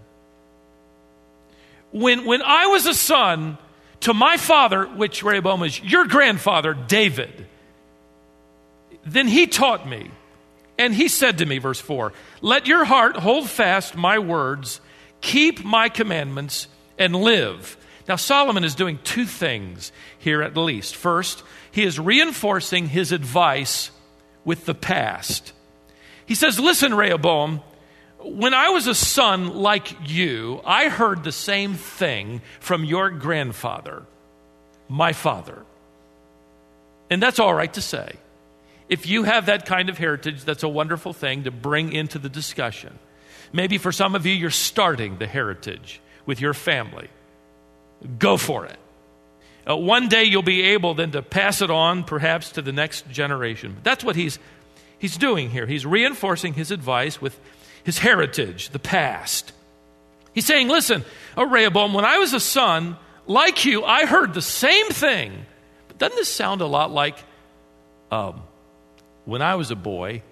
when, 1.96 2.26
when 2.26 2.42
I 2.42 2.68
was 2.68 2.86
a 2.88 2.94
son 2.94 3.58
to 4.02 4.14
my 4.14 4.36
father, 4.36 4.86
which 4.86 5.24
Rehoboam 5.24 5.64
is 5.64 5.82
your 5.82 6.06
grandfather, 6.06 6.74
David, 6.74 7.48
then 9.06 9.30
he 9.30 9.48
taught 9.48 9.88
me. 9.88 10.12
And 10.78 10.94
he 10.94 11.08
said 11.08 11.38
to 11.38 11.46
me, 11.46 11.58
verse 11.58 11.80
4, 11.80 12.12
Let 12.42 12.68
your 12.68 12.84
heart 12.84 13.16
hold 13.16 13.50
fast 13.50 13.96
my 13.96 14.20
words, 14.20 14.82
keep 15.22 15.64
my 15.64 15.88
commandments, 15.88 16.68
and 17.00 17.16
live. 17.16 17.78
Now, 18.10 18.18
Solomon 18.18 18.66
is 18.66 18.76
doing 18.76 19.00
two 19.06 19.26
things 19.26 19.94
here 20.20 20.42
at 20.42 20.58
least. 20.58 20.98
First, 20.98 21.44
he 21.72 21.84
is 21.84 21.98
reinforcing 21.98 22.90
his 22.90 23.14
advice 23.14 23.90
with 24.44 24.66
the 24.66 24.76
past. 24.76 25.54
He 26.26 26.36
says, 26.36 26.60
Listen, 26.60 26.94
Rehoboam, 26.94 27.62
when 28.26 28.54
I 28.56 28.70
was 28.70 28.88
a 28.88 28.96
son 28.96 29.56
like 29.56 30.10
you, 30.10 30.60
I 30.66 30.90
heard 30.90 31.24
the 31.24 31.32
same 31.32 31.76
thing 31.76 32.42
from 32.60 32.84
your 32.84 33.12
grandfather, 33.12 34.04
my 34.90 35.14
father. 35.14 35.64
And 37.10 37.22
that's 37.22 37.40
all 37.40 37.54
right 37.54 37.72
to 37.74 37.82
say. 37.82 38.14
If 38.90 39.08
you 39.08 39.24
have 39.24 39.46
that 39.46 39.66
kind 39.66 39.90
of 39.90 39.98
heritage, 39.98 40.44
that's 40.44 40.64
a 40.64 40.68
wonderful 40.68 41.14
thing 41.14 41.44
to 41.44 41.52
bring 41.52 41.94
into 41.94 42.18
the 42.18 42.30
discussion. 42.30 42.98
Maybe 43.54 43.78
for 43.78 43.92
some 43.92 44.16
of 44.16 44.26
you, 44.26 44.34
you're 44.34 44.50
starting 44.50 45.18
the 45.18 45.28
heritage 45.28 46.02
with 46.26 46.42
your 46.42 46.54
family. 46.54 47.10
Go 48.18 48.38
for 48.38 48.66
it. 48.66 48.78
Uh, 49.70 49.78
one 49.78 50.08
day 50.08 50.24
you'll 50.24 50.44
be 50.44 50.62
able 50.62 50.94
then 50.96 51.12
to 51.12 51.22
pass 51.22 51.62
it 51.62 51.72
on 51.72 52.04
perhaps 52.04 52.52
to 52.54 52.62
the 52.62 52.72
next 52.72 53.08
generation. 53.10 53.78
That's 53.84 54.04
what 54.04 54.16
he's, 54.16 54.40
he's 54.98 55.18
doing 55.18 55.50
here. 55.52 55.66
He's 55.66 55.86
reinforcing 55.86 56.54
his 56.54 56.72
advice 56.72 57.22
with 57.22 57.40
his 57.86 58.00
heritage, 58.00 58.70
the 58.70 58.80
past. 58.80 59.54
He's 60.34 60.46
saying, 60.46 60.68
Listen, 60.68 61.06
oh, 61.38 61.46
Rehoboam, 61.46 61.94
when 61.94 62.04
I 62.04 62.18
was 62.18 62.34
a 62.34 62.40
son, 62.40 62.98
like 63.28 63.64
you, 63.64 63.86
I 63.86 64.06
heard 64.06 64.34
the 64.34 64.42
same 64.42 64.90
thing. 64.90 65.46
But 65.88 66.00
doesn't 66.00 66.18
this 66.18 66.28
sound 66.28 66.62
a 66.62 66.66
lot 66.66 66.92
like 66.92 67.18
um, 68.12 68.42
when 69.24 69.42
I 69.42 69.56
was 69.56 69.72
a 69.72 69.76
boy? 69.76 70.24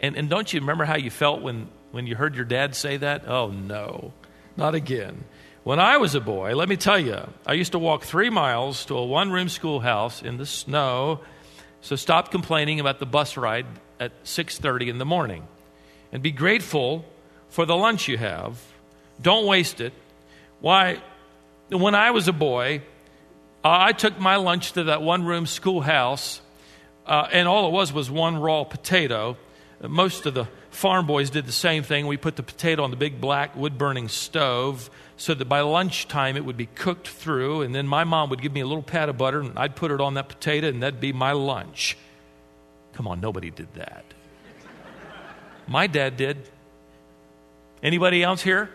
And, 0.00 0.16
and 0.16 0.28
don't 0.28 0.52
you 0.52 0.60
remember 0.60 0.84
how 0.84 0.96
you 0.96 1.10
felt 1.10 1.40
when, 1.40 1.68
when 1.92 2.08
you 2.08 2.16
heard 2.16 2.34
your 2.34 2.44
dad 2.44 2.74
say 2.74 2.96
that? 2.96 3.28
Oh, 3.28 3.48
no, 3.48 4.12
not 4.56 4.74
again. 4.74 5.24
When 5.62 5.78
I 5.78 5.98
was 5.98 6.16
a 6.16 6.20
boy, 6.20 6.56
let 6.56 6.68
me 6.68 6.76
tell 6.76 6.98
you, 6.98 7.20
I 7.46 7.52
used 7.52 7.72
to 7.72 7.78
walk 7.78 8.02
three 8.02 8.28
miles 8.28 8.84
to 8.86 8.98
a 8.98 9.06
one 9.06 9.30
room 9.30 9.48
schoolhouse 9.48 10.20
in 10.20 10.36
the 10.36 10.46
snow. 10.46 11.20
So 11.80 11.94
stop 11.94 12.32
complaining 12.32 12.80
about 12.80 12.98
the 12.98 13.06
bus 13.06 13.36
ride 13.36 13.66
at 14.00 14.24
6:30 14.24 14.88
in 14.88 14.98
the 14.98 15.04
morning 15.04 15.46
and 16.12 16.22
be 16.22 16.30
grateful 16.30 17.04
for 17.48 17.66
the 17.66 17.74
lunch 17.74 18.06
you 18.06 18.18
have. 18.18 18.60
Don't 19.20 19.46
waste 19.46 19.80
it. 19.80 19.92
Why, 20.60 21.02
when 21.70 21.94
I 21.94 22.10
was 22.10 22.28
a 22.28 22.32
boy, 22.32 22.82
I 23.64 23.92
took 23.92 24.18
my 24.18 24.36
lunch 24.36 24.72
to 24.72 24.84
that 24.84 25.02
one 25.02 25.24
room 25.24 25.46
schoolhouse, 25.46 26.40
uh, 27.06 27.28
and 27.32 27.48
all 27.48 27.68
it 27.68 27.72
was 27.72 27.92
was 27.92 28.10
one 28.10 28.36
raw 28.36 28.64
potato. 28.64 29.36
Most 29.80 30.26
of 30.26 30.34
the 30.34 30.46
farm 30.70 31.06
boys 31.06 31.30
did 31.30 31.46
the 31.46 31.52
same 31.52 31.82
thing. 31.82 32.06
We 32.06 32.16
put 32.16 32.36
the 32.36 32.42
potato 32.42 32.84
on 32.84 32.90
the 32.90 32.96
big 32.96 33.20
black 33.20 33.56
wood 33.56 33.78
burning 33.78 34.08
stove 34.08 34.90
so 35.16 35.34
that 35.34 35.44
by 35.44 35.60
lunchtime 35.60 36.36
it 36.36 36.44
would 36.44 36.56
be 36.56 36.66
cooked 36.66 37.08
through, 37.08 37.62
and 37.62 37.74
then 37.74 37.86
my 37.86 38.04
mom 38.04 38.30
would 38.30 38.42
give 38.42 38.52
me 38.52 38.60
a 38.60 38.66
little 38.66 38.82
pat 38.82 39.08
of 39.08 39.16
butter, 39.18 39.40
and 39.40 39.58
I'd 39.58 39.76
put 39.76 39.90
it 39.90 40.00
on 40.00 40.14
that 40.14 40.28
potato, 40.28 40.68
and 40.68 40.82
that'd 40.82 41.00
be 41.00 41.12
my 41.12 41.32
lunch. 41.32 41.96
Come 42.94 43.06
on, 43.06 43.20
nobody 43.20 43.50
did 43.50 43.72
that. 43.74 44.04
My 45.66 45.86
dad 45.86 46.16
did. 46.16 46.48
Anybody 47.82 48.22
else 48.22 48.42
here? 48.42 48.70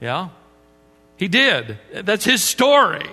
Yeah? 0.00 0.30
He 1.16 1.28
did. 1.28 1.78
That's 1.92 2.24
his 2.24 2.42
story. 2.42 3.06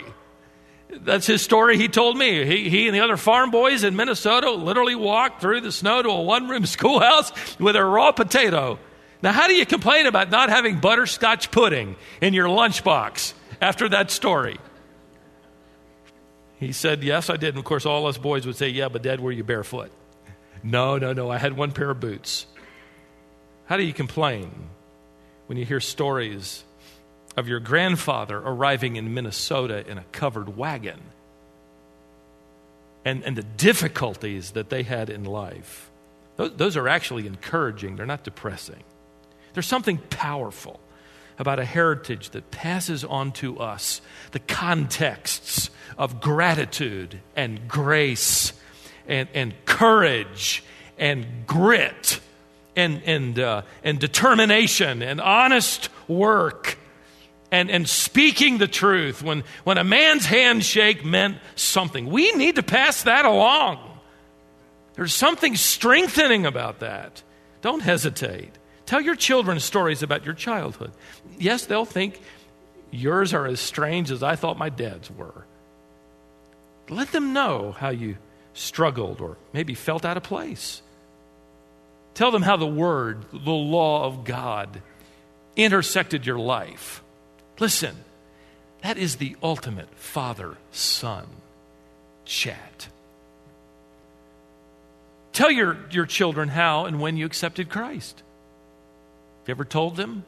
That's 0.89 1.27
his 1.27 1.41
story 1.41 1.77
he 1.77 1.87
told 1.87 2.17
me. 2.17 2.45
He, 2.45 2.69
he 2.69 2.87
and 2.87 2.95
the 2.95 3.01
other 3.01 3.17
farm 3.17 3.51
boys 3.51 3.83
in 3.83 3.95
Minnesota 3.95 4.51
literally 4.51 4.95
walked 4.95 5.41
through 5.41 5.61
the 5.61 5.71
snow 5.71 6.01
to 6.01 6.09
a 6.09 6.21
one 6.21 6.47
room 6.47 6.65
schoolhouse 6.65 7.31
with 7.59 7.75
a 7.75 7.83
raw 7.83 8.11
potato. 8.11 8.79
Now, 9.21 9.31
how 9.31 9.47
do 9.47 9.55
you 9.55 9.65
complain 9.65 10.05
about 10.05 10.29
not 10.29 10.49
having 10.49 10.79
butterscotch 10.79 11.51
pudding 11.51 11.95
in 12.21 12.33
your 12.33 12.47
lunchbox 12.47 13.33
after 13.59 13.89
that 13.89 14.11
story? 14.11 14.57
He 16.59 16.71
said, 16.71 17.03
Yes, 17.03 17.29
I 17.29 17.37
did. 17.37 17.49
And 17.49 17.59
of 17.59 17.65
course, 17.65 17.85
all 17.85 18.07
us 18.07 18.17
boys 18.17 18.45
would 18.45 18.55
say, 18.55 18.69
Yeah, 18.69 18.89
but 18.89 19.03
Dad, 19.03 19.19
were 19.19 19.31
you 19.31 19.43
barefoot? 19.43 19.91
No, 20.63 20.97
no, 20.97 21.13
no. 21.13 21.29
I 21.29 21.37
had 21.37 21.55
one 21.55 21.71
pair 21.71 21.91
of 21.91 21.99
boots. 21.99 22.45
How 23.67 23.75
do 23.75 23.83
you 23.83 23.93
complain 23.93 24.49
when 25.47 25.57
you 25.57 25.65
hear 25.65 25.81
stories 25.81 26.63
of 27.35 27.49
your 27.49 27.59
grandfather 27.59 28.37
arriving 28.37 28.95
in 28.95 29.13
Minnesota 29.13 29.85
in 29.85 29.97
a 29.97 30.05
covered 30.13 30.55
wagon 30.55 31.01
and, 33.03 33.23
and 33.23 33.35
the 33.35 33.43
difficulties 33.43 34.51
that 34.51 34.69
they 34.69 34.83
had 34.83 35.09
in 35.09 35.25
life? 35.25 35.91
Those, 36.37 36.53
those 36.55 36.77
are 36.77 36.87
actually 36.87 37.27
encouraging, 37.27 37.97
they're 37.97 38.05
not 38.05 38.23
depressing. 38.23 38.83
There's 39.53 39.67
something 39.67 39.97
powerful 40.09 40.79
about 41.37 41.59
a 41.59 41.65
heritage 41.65 42.29
that 42.29 42.49
passes 42.51 43.03
on 43.03 43.33
to 43.33 43.59
us 43.59 43.99
the 44.31 44.39
contexts 44.39 45.71
of 45.97 46.21
gratitude 46.21 47.19
and 47.35 47.67
grace 47.67 48.53
and, 49.09 49.27
and 49.33 49.53
courage 49.65 50.63
and 50.97 51.45
grit 51.45 52.21
and, 52.77 53.01
and, 53.03 53.39
uh, 53.39 53.63
and 53.83 53.99
determination 53.99 55.01
and 55.01 55.19
honest 55.19 55.89
work 56.07 56.77
and, 57.51 57.71
and 57.71 57.89
speaking 57.89 58.59
the 58.59 58.67
truth 58.67 59.23
when, 59.23 59.43
when 59.63 59.77
a 59.77 59.83
man's 59.83 60.25
handshake 60.25 61.03
meant 61.03 61.37
something. 61.55 62.07
We 62.07 62.31
need 62.33 62.55
to 62.55 62.63
pass 62.63 63.03
that 63.03 63.25
along. 63.25 63.79
There's 64.93 65.13
something 65.13 65.55
strengthening 65.55 66.45
about 66.45 66.79
that. 66.79 67.23
Don't 67.61 67.81
hesitate. 67.81 68.51
Tell 68.85 69.01
your 69.01 69.15
children 69.15 69.59
stories 69.59 70.03
about 70.03 70.23
your 70.23 70.35
childhood. 70.35 70.91
Yes, 71.39 71.65
they'll 71.65 71.85
think 71.85 72.21
yours 72.91 73.33
are 73.33 73.47
as 73.47 73.59
strange 73.59 74.11
as 74.11 74.21
I 74.21 74.35
thought 74.35 74.57
my 74.57 74.69
dad's 74.69 75.09
were. 75.09 75.45
Let 76.89 77.11
them 77.11 77.33
know 77.33 77.75
how 77.77 77.89
you 77.89 78.17
struggled 78.53 79.19
or 79.19 79.37
maybe 79.51 79.73
felt 79.73 80.05
out 80.05 80.15
of 80.15 80.23
place. 80.23 80.81
Tell 82.17 82.31
them 82.31 82.41
how 82.41 82.57
the 82.57 82.65
Word, 82.65 83.25
the 83.31 83.51
law 83.51 84.03
of 84.03 84.23
God, 84.23 84.81
intersected 85.55 86.25
your 86.25 86.39
life. 86.39 87.03
Listen, 87.59 87.95
that 88.81 88.97
is 88.97 89.17
the 89.17 89.35
ultimate 89.43 89.93
father 89.93 90.57
son 90.71 91.27
chat. 92.25 92.87
Tell 95.31 95.51
your, 95.51 95.77
your 95.91 96.07
children 96.07 96.49
how 96.49 96.85
and 96.85 96.99
when 96.99 97.17
you 97.17 97.25
accepted 97.27 97.69
Christ. 97.69 98.23
Have 99.41 99.49
you 99.49 99.51
ever 99.51 99.63
told 99.63 99.95
them? 99.95 100.25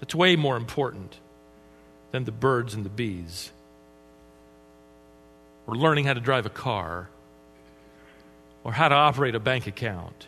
That's 0.00 0.14
way 0.14 0.36
more 0.36 0.56
important 0.56 1.14
than 2.10 2.24
the 2.24 2.32
birds 2.32 2.72
and 2.72 2.86
the 2.86 2.88
bees, 2.88 3.52
or 5.66 5.76
learning 5.76 6.06
how 6.06 6.14
to 6.14 6.20
drive 6.20 6.46
a 6.46 6.48
car, 6.48 7.10
or 8.66 8.72
how 8.72 8.88
to 8.88 8.96
operate 8.96 9.36
a 9.36 9.38
bank 9.38 9.68
account, 9.68 10.26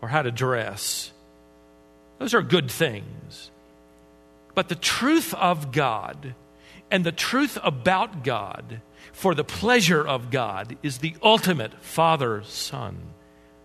or 0.00 0.06
how 0.06 0.22
to 0.22 0.30
dress. 0.30 1.10
Those 2.20 2.34
are 2.34 2.40
good 2.40 2.70
things. 2.70 3.50
But 4.54 4.68
the 4.68 4.76
truth 4.76 5.34
of 5.34 5.72
God 5.72 6.36
and 6.88 7.02
the 7.02 7.10
truth 7.10 7.58
about 7.64 8.22
God 8.22 8.80
for 9.12 9.34
the 9.34 9.42
pleasure 9.42 10.06
of 10.06 10.30
God 10.30 10.78
is 10.84 10.98
the 10.98 11.16
ultimate 11.20 11.74
father 11.82 12.44
son 12.44 12.96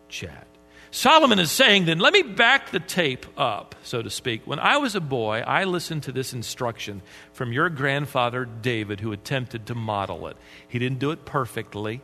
chat. 0.10 0.47
Solomon 0.89 1.38
is 1.38 1.52
saying, 1.52 1.86
then 1.86 2.00
let 2.00 2.13
me 2.13 2.24
back 2.24 2.71
the 2.71 2.80
tape 2.80 3.28
up, 3.38 3.76
so 3.84 4.02
to 4.02 4.10
speak. 4.10 4.47
When 4.47 4.58
I 4.58 4.78
was 4.78 4.95
a 4.95 5.02
boy, 5.02 5.43
I 5.45 5.65
listened 5.65 6.02
to 6.04 6.12
this 6.12 6.34
instruction 6.34 7.04
from 7.34 7.54
your 7.54 7.69
grandfather 7.69 8.45
David, 8.45 9.02
who 9.02 9.12
attempted 9.12 9.67
to 9.67 9.76
model 9.76 10.26
it. 10.26 10.36
He 10.67 10.80
didn't 10.80 10.97
do 10.97 11.12
it 11.12 11.26
perfectly, 11.26 12.02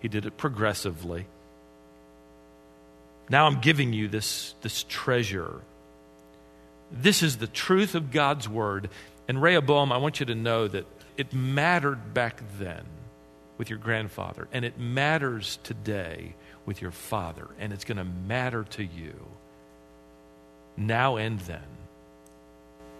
he 0.00 0.08
did 0.08 0.26
it 0.26 0.36
progressively. 0.36 1.26
Now 3.30 3.46
I'm 3.46 3.60
giving 3.60 3.92
you 3.92 4.08
this, 4.08 4.54
this 4.62 4.84
treasure 4.88 5.60
this 6.90 7.22
is 7.22 7.36
the 7.36 7.46
truth 7.46 7.94
of 7.94 8.10
God's 8.10 8.48
word. 8.48 8.90
And 9.26 9.42
Rehoboam, 9.42 9.92
I 9.92 9.98
want 9.98 10.20
you 10.20 10.26
to 10.26 10.34
know 10.34 10.68
that 10.68 10.86
it 11.16 11.32
mattered 11.32 12.14
back 12.14 12.40
then 12.58 12.84
with 13.58 13.70
your 13.70 13.78
grandfather, 13.78 14.46
and 14.52 14.64
it 14.64 14.78
matters 14.78 15.58
today 15.64 16.34
with 16.64 16.80
your 16.80 16.92
father, 16.92 17.48
and 17.58 17.72
it's 17.72 17.84
going 17.84 17.98
to 17.98 18.04
matter 18.04 18.62
to 18.62 18.84
you 18.84 19.14
now 20.76 21.16
and 21.16 21.40
then, 21.40 21.66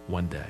one 0.07 0.27
day. 0.27 0.47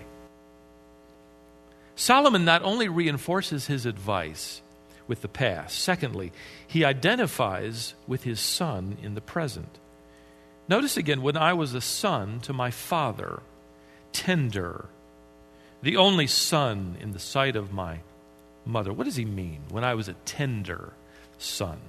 Solomon 1.96 2.44
not 2.44 2.64
only 2.64 2.90
reinforces 2.90 3.68
his 3.68 3.86
advice 3.86 4.64
with 5.10 5.22
the 5.22 5.28
past, 5.28 5.78
secondly, 5.80 6.32
he 6.66 6.86
identifies 6.86 7.96
with 8.08 8.24
his 8.24 8.40
son 8.40 8.98
in 9.04 9.16
the 9.16 9.22
present. 9.22 9.80
Notice 10.70 10.96
again, 10.96 11.22
when 11.22 11.36
I 11.36 11.54
was 11.54 11.74
a 11.74 11.82
son 11.82 12.40
to 12.42 12.54
my 12.54 12.72
father, 12.72 13.42
tender, 14.14 14.86
the 15.82 15.98
only 15.98 16.28
son 16.28 16.96
in 17.02 17.12
the 17.12 17.20
sight 17.20 17.56
of 17.56 17.74
my 17.74 18.00
mother. 18.66 18.94
What 18.94 19.06
does 19.06 19.16
he 19.16 19.26
mean 19.26 19.62
when 19.70 19.84
I 19.84 19.96
was 19.96 20.08
a 20.08 20.14
tender 20.26 20.94
son? 21.38 21.80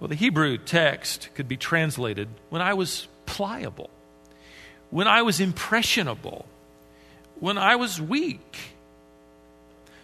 Well, 0.00 0.08
the 0.08 0.14
Hebrew 0.16 0.58
text 0.58 1.28
could 1.34 1.48
be 1.48 1.56
translated 1.56 2.28
when 2.50 2.60
I 2.60 2.74
was 2.74 3.06
pliable, 3.26 3.90
when 4.90 5.06
I 5.06 5.22
was 5.22 5.40
impressionable, 5.40 6.46
when 7.38 7.58
I 7.58 7.76
was 7.76 8.00
weak. 8.00 8.73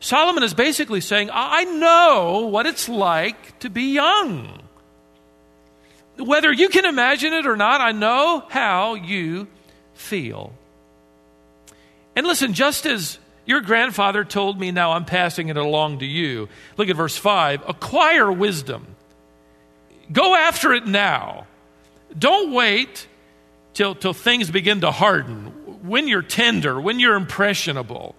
Solomon 0.00 0.42
is 0.42 0.54
basically 0.54 1.02
saying, 1.02 1.28
I 1.32 1.64
know 1.64 2.48
what 2.50 2.66
it's 2.66 2.88
like 2.88 3.58
to 3.60 3.68
be 3.70 3.92
young. 3.92 4.62
Whether 6.16 6.52
you 6.52 6.68
can 6.70 6.86
imagine 6.86 7.32
it 7.34 7.46
or 7.46 7.56
not, 7.56 7.80
I 7.82 7.92
know 7.92 8.44
how 8.48 8.94
you 8.94 9.46
feel. 9.94 10.52
And 12.16 12.26
listen, 12.26 12.54
just 12.54 12.86
as 12.86 13.18
your 13.44 13.60
grandfather 13.60 14.24
told 14.24 14.58
me, 14.58 14.70
now 14.70 14.92
I'm 14.92 15.04
passing 15.04 15.48
it 15.48 15.56
along 15.56 16.00
to 16.00 16.06
you. 16.06 16.48
Look 16.76 16.88
at 16.88 16.96
verse 16.96 17.16
5 17.16 17.68
acquire 17.68 18.32
wisdom. 18.32 18.86
Go 20.10 20.34
after 20.34 20.72
it 20.72 20.86
now. 20.86 21.46
Don't 22.18 22.52
wait 22.52 23.06
till, 23.74 23.94
till 23.94 24.14
things 24.14 24.50
begin 24.50 24.80
to 24.80 24.90
harden. 24.90 25.46
When 25.82 26.08
you're 26.08 26.22
tender, 26.22 26.80
when 26.80 26.98
you're 27.00 27.14
impressionable, 27.14 28.14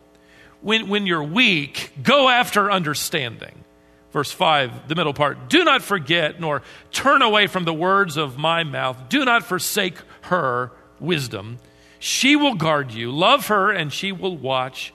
when, 0.61 0.89
when 0.89 1.05
you're 1.05 1.23
weak, 1.23 1.91
go 2.01 2.29
after 2.29 2.71
understanding. 2.71 3.63
Verse 4.11 4.31
5, 4.31 4.87
the 4.87 4.95
middle 4.95 5.13
part 5.13 5.49
Do 5.49 5.63
not 5.63 5.81
forget 5.81 6.39
nor 6.39 6.61
turn 6.91 7.21
away 7.21 7.47
from 7.47 7.63
the 7.65 7.73
words 7.73 8.17
of 8.17 8.37
my 8.37 8.63
mouth. 8.63 9.09
Do 9.09 9.25
not 9.25 9.43
forsake 9.43 9.95
her 10.23 10.71
wisdom. 10.99 11.59
She 11.99 12.35
will 12.35 12.55
guard 12.55 12.91
you. 12.91 13.11
Love 13.11 13.47
her, 13.47 13.71
and 13.71 13.91
she 13.93 14.11
will 14.11 14.35
watch 14.35 14.93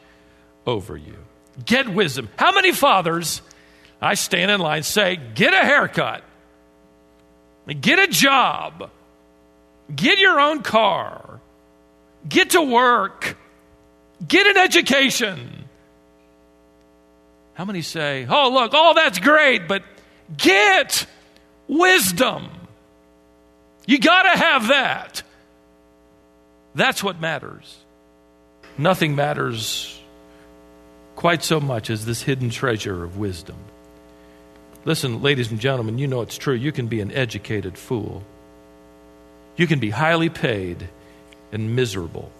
over 0.66 0.96
you. 0.96 1.16
Get 1.64 1.88
wisdom. 1.88 2.28
How 2.36 2.52
many 2.52 2.72
fathers, 2.72 3.42
I 4.00 4.14
stand 4.14 4.50
in 4.50 4.60
line, 4.60 4.82
say, 4.82 5.16
Get 5.16 5.54
a 5.54 5.64
haircut, 5.64 6.22
get 7.80 7.98
a 7.98 8.06
job, 8.08 8.90
get 9.94 10.18
your 10.18 10.38
own 10.40 10.62
car, 10.62 11.40
get 12.28 12.50
to 12.50 12.60
work, 12.60 13.38
get 14.26 14.46
an 14.46 14.56
education? 14.56 15.64
How 17.54 17.64
many 17.64 17.82
say, 17.82 18.26
oh, 18.28 18.50
look, 18.50 18.74
all 18.74 18.94
that's 18.94 19.18
great, 19.18 19.66
but 19.66 19.82
get 20.36 21.06
wisdom? 21.68 22.48
You 23.86 23.98
got 23.98 24.22
to 24.22 24.38
have 24.38 24.68
that. 24.68 25.22
That's 26.74 27.02
what 27.02 27.20
matters. 27.20 27.78
Nothing 28.76 29.16
matters 29.16 29.98
quite 31.14 31.42
so 31.42 31.58
much 31.58 31.88
as 31.88 32.04
this 32.04 32.22
hidden 32.22 32.50
treasure 32.50 33.02
of 33.02 33.16
wisdom. 33.16 33.56
Listen, 34.84 35.22
ladies 35.22 35.50
and 35.50 35.58
gentlemen, 35.58 35.98
you 35.98 36.06
know 36.06 36.20
it's 36.20 36.36
true. 36.36 36.54
You 36.54 36.70
can 36.72 36.86
be 36.86 37.00
an 37.00 37.10
educated 37.10 37.78
fool, 37.78 38.22
you 39.56 39.66
can 39.66 39.78
be 39.78 39.90
highly 39.90 40.28
paid 40.28 40.88
and 41.52 41.74
miserable. 41.74 42.30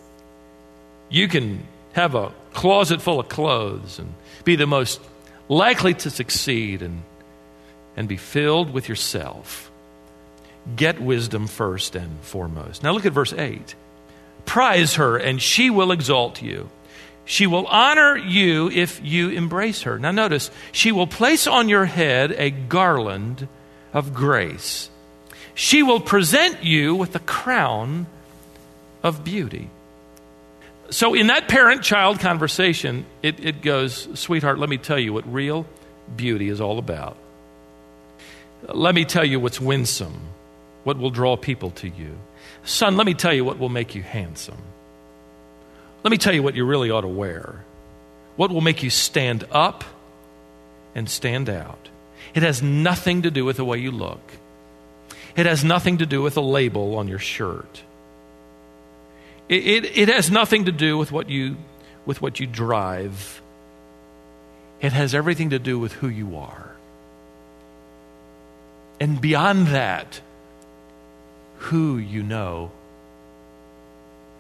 You 1.09 1.29
can 1.29 1.67
have 1.93 2.15
a 2.15 2.33
closet 2.53 3.01
full 3.01 3.21
of 3.21 3.29
clothes 3.29 3.99
and 3.99 4.13
be 4.45 4.57
the 4.57 4.67
most 4.67 5.01
likely 5.49 5.95
to 5.95 6.11
succeed 6.11 6.83
and, 6.83 7.03
and 7.97 8.09
be 8.09 8.17
filled 8.17 8.73
with 8.73 8.89
yourself. 8.89 9.71
Get 10.75 11.01
wisdom 11.01 11.47
first 11.47 11.95
and 11.95 12.21
foremost. 12.23 12.83
Now 12.83 12.93
look 12.93 13.07
at 13.07 13.13
verse 13.13 13.33
8. 13.33 13.75
Prize 14.45 14.95
her, 14.95 15.17
and 15.17 15.41
she 15.41 15.71
will 15.71 15.93
exalt 15.93 16.43
you. 16.43 16.69
She 17.25 17.47
will 17.47 17.67
honor 17.67 18.17
you 18.17 18.71
if 18.71 19.01
you 19.03 19.31
embrace 19.31 19.83
her. 19.83 19.99
Now, 19.99 20.13
notice, 20.13 20.51
she 20.71 20.93
will 20.93 21.09
place 21.09 21.49
on 21.49 21.69
your 21.69 21.85
head 21.85 22.31
a 22.33 22.51
garland 22.51 23.49
of 23.93 24.15
grace. 24.15 24.89
She 25.55 25.83
will 25.83 26.01
present 26.01 26.63
you 26.63 26.95
with 26.95 27.17
a 27.17 27.21
crown 27.21 28.07
of 29.03 29.25
beauty. 29.25 29.71
So, 30.91 31.15
in 31.15 31.29
that 31.29 31.49
parent 31.49 31.83
child 31.83 32.21
conversation, 32.21 33.07
it, 33.23 33.45
it 33.45 33.63
goes, 33.63 34.09
Sweetheart, 34.19 34.59
let 34.59 34.69
me 34.69 34.79
tell 34.79 34.99
you 34.99 35.13
what 35.13 35.31
real 35.33 35.67
beauty 36.17 36.49
is 36.49 36.61
all 36.61 36.79
about. 36.79 37.17
Let 38.69 38.95
me 38.95 39.05
tell 39.05 39.25
you 39.25 39.41
what's 39.41 39.61
winsome, 39.61 40.21
what 40.85 40.99
will 40.99 41.11
draw 41.11 41.37
people 41.37 41.71
to 41.71 41.89
you. 41.89 42.17
Son, 42.65 42.97
let 42.97 43.07
me 43.07 43.15
tell 43.15 43.33
you 43.33 43.45
what 43.45 43.59
will 43.59 43.69
make 43.69 43.95
you 43.95 44.03
handsome. 44.03 44.63
Let 46.05 46.11
me 46.11 46.19
tell 46.19 46.35
you 46.35 46.43
what 46.43 46.55
you 46.55 46.65
really 46.65 46.91
ought 46.91 47.01
to 47.03 47.09
wear. 47.09 47.65
What 48.37 48.51
will 48.51 48.61
make 48.61 48.83
you 48.83 48.91
stand 48.91 49.45
up 49.51 49.85
and 50.95 51.09
stand 51.09 51.49
out. 51.49 51.89
It 52.35 52.43
has 52.43 52.63
nothing 52.63 53.23
to 53.23 53.31
do 53.31 53.45
with 53.45 53.57
the 53.57 53.65
way 53.65 53.79
you 53.79 53.91
look, 53.91 54.21
it 55.37 55.47
has 55.47 55.63
nothing 55.63 55.99
to 55.99 56.07
do 56.07 56.23
with 56.23 56.37
a 56.37 56.41
label 56.41 56.97
on 56.97 57.09
your 57.09 57.19
shirt. 57.19 57.83
It, 59.49 59.67
it, 59.67 59.99
it 59.99 60.09
has 60.09 60.31
nothing 60.31 60.65
to 60.65 60.73
do 60.73 60.99
with 60.99 61.13
what 61.13 61.29
you 61.29 61.57
with 62.05 62.23
what 62.23 62.41
you 62.41 62.47
drive. 62.47 63.41
It 64.81 64.93
has 64.93 65.15
everything 65.15 65.51
to 65.51 65.59
do 65.59 65.79
with 65.79 65.93
who 65.93 66.09
you 66.09 66.37
are. 66.37 66.77
And 69.01 69.21
beyond 69.21 69.69
that, 69.69 70.21
who 71.59 71.97
you 71.97 72.23
know 72.23 72.71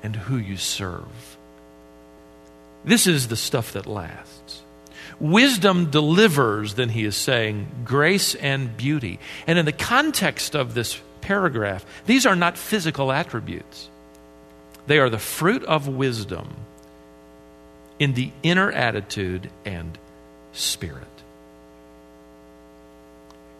and 0.02 0.14
who 0.14 0.36
you 0.36 0.56
serve. 0.56 1.36
This 2.84 3.06
is 3.06 3.28
the 3.28 3.36
stuff 3.36 3.72
that 3.72 3.86
lasts. 3.86 4.62
Wisdom 5.18 5.90
delivers, 5.90 6.74
then 6.74 6.90
he 6.90 7.04
is 7.04 7.16
saying, 7.16 7.66
grace 7.84 8.34
and 8.34 8.76
beauty. 8.76 9.18
And 9.46 9.58
in 9.58 9.64
the 9.64 9.72
context 9.72 10.54
of 10.54 10.74
this 10.74 11.00
paragraph, 11.22 11.84
these 12.04 12.26
are 12.26 12.36
not 12.36 12.58
physical 12.58 13.10
attributes, 13.10 13.88
they 14.86 14.98
are 14.98 15.10
the 15.10 15.18
fruit 15.18 15.64
of 15.64 15.88
wisdom 15.88 16.54
in 17.98 18.14
the 18.14 18.30
inner 18.42 18.70
attitude 18.70 19.50
and 19.64 19.98
spirit. 20.52 21.04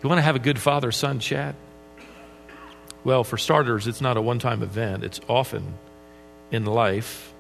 You 0.03 0.09
want 0.09 0.19
to 0.19 0.23
have 0.23 0.37
a 0.37 0.41
good 0.41 0.59
father 0.59 0.93
son 0.93 1.19
chat? 1.19 1.55
Well, 3.03 3.25
for 3.25 3.39
starters, 3.39 3.87
it's 3.87 4.01
not 4.01 4.17
a 4.17 4.23
one 4.23 4.39
time 4.39 4.62
event, 4.62 5.05
it's 5.05 5.21
often 5.29 5.75
in 6.51 6.65
life, 6.65 7.33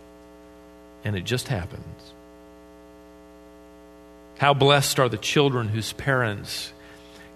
and 1.04 1.16
it 1.16 1.24
just 1.24 1.48
happens. 1.48 2.12
How 4.38 4.54
blessed 4.54 4.98
are 4.98 5.08
the 5.08 5.16
children 5.16 5.68
whose 5.68 5.92
parents 5.92 6.72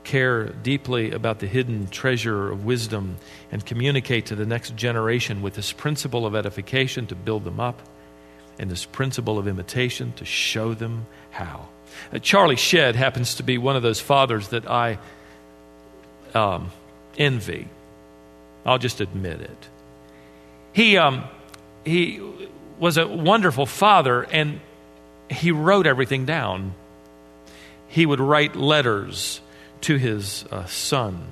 care 0.04 0.44
deeply 0.44 1.10
about 1.12 1.38
the 1.40 1.46
hidden 1.46 1.86
treasure 1.88 2.50
of 2.50 2.64
wisdom 2.64 3.16
and 3.52 3.64
communicate 3.64 4.26
to 4.26 4.34
the 4.34 4.46
next 4.46 4.76
generation 4.76 5.42
with 5.42 5.54
this 5.54 5.72
principle 5.72 6.26
of 6.26 6.34
edification 6.34 7.06
to 7.06 7.14
build 7.14 7.44
them 7.44 7.60
up 7.60 7.80
and 8.58 8.70
this 8.70 8.84
principle 8.84 9.38
of 9.38 9.48
imitation 9.48 10.12
to 10.14 10.24
show 10.24 10.74
them 10.74 11.06
how. 11.30 11.68
Uh, 12.12 12.18
Charlie 12.18 12.56
Shedd 12.56 12.96
happens 12.96 13.36
to 13.36 13.42
be 13.42 13.58
one 13.58 13.76
of 13.76 13.82
those 13.82 14.00
fathers 14.00 14.48
that 14.48 14.68
I 14.68 14.98
um, 16.34 16.70
envy. 17.18 17.68
I'll 18.64 18.78
just 18.78 19.00
admit 19.00 19.40
it. 19.40 19.68
He, 20.72 20.96
um, 20.98 21.24
he 21.84 22.20
was 22.78 22.96
a 22.96 23.06
wonderful 23.06 23.66
father, 23.66 24.22
and 24.22 24.60
he 25.28 25.52
wrote 25.52 25.86
everything 25.86 26.26
down. 26.26 26.74
He 27.88 28.06
would 28.06 28.20
write 28.20 28.54
letters 28.54 29.40
to 29.82 29.96
his 29.96 30.44
uh, 30.50 30.66
son 30.66 31.26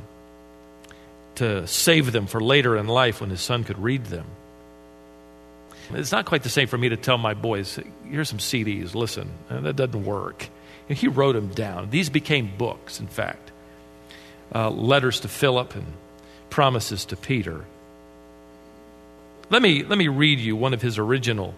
to 1.37 1.67
save 1.67 2.13
them 2.13 2.27
for 2.27 2.41
later 2.41 2.77
in 2.77 2.87
life 2.87 3.21
when 3.21 3.31
his 3.31 3.41
son 3.41 3.65
could 3.65 3.79
read 3.79 4.05
them. 4.07 4.27
It's 5.95 6.13
not 6.13 6.27
quite 6.27 6.43
the 6.43 6.51
same 6.51 6.69
for 6.69 6.77
me 6.77 6.91
to 6.91 6.97
tell 6.97 7.17
my 7.17 7.35
boys, 7.35 7.79
here's 8.05 8.29
some 8.29 8.39
CDs, 8.39 8.95
listen. 8.95 9.31
Uh, 9.49 9.61
that 9.61 9.77
doesn't 9.77 10.05
work. 10.05 10.49
And 10.89 10.99
he 10.99 11.09
wrote 11.09 11.35
them 11.35 11.49
down. 11.49 11.91
These 11.91 12.11
became 12.11 12.51
books, 12.57 13.01
in 13.01 13.07
fact 13.07 13.53
uh, 14.55 14.71
letters 14.71 15.21
to 15.21 15.29
Philip 15.29 15.75
and 15.75 15.87
promises 16.51 17.05
to 17.07 17.17
Peter. 17.17 17.65
Let 19.51 19.63
me, 19.63 19.83
let 19.83 19.99
me 19.99 20.09
read 20.09 20.39
you 20.39 20.57
one 20.57 20.75
of 20.75 20.83
his 20.83 20.99
original 20.99 21.55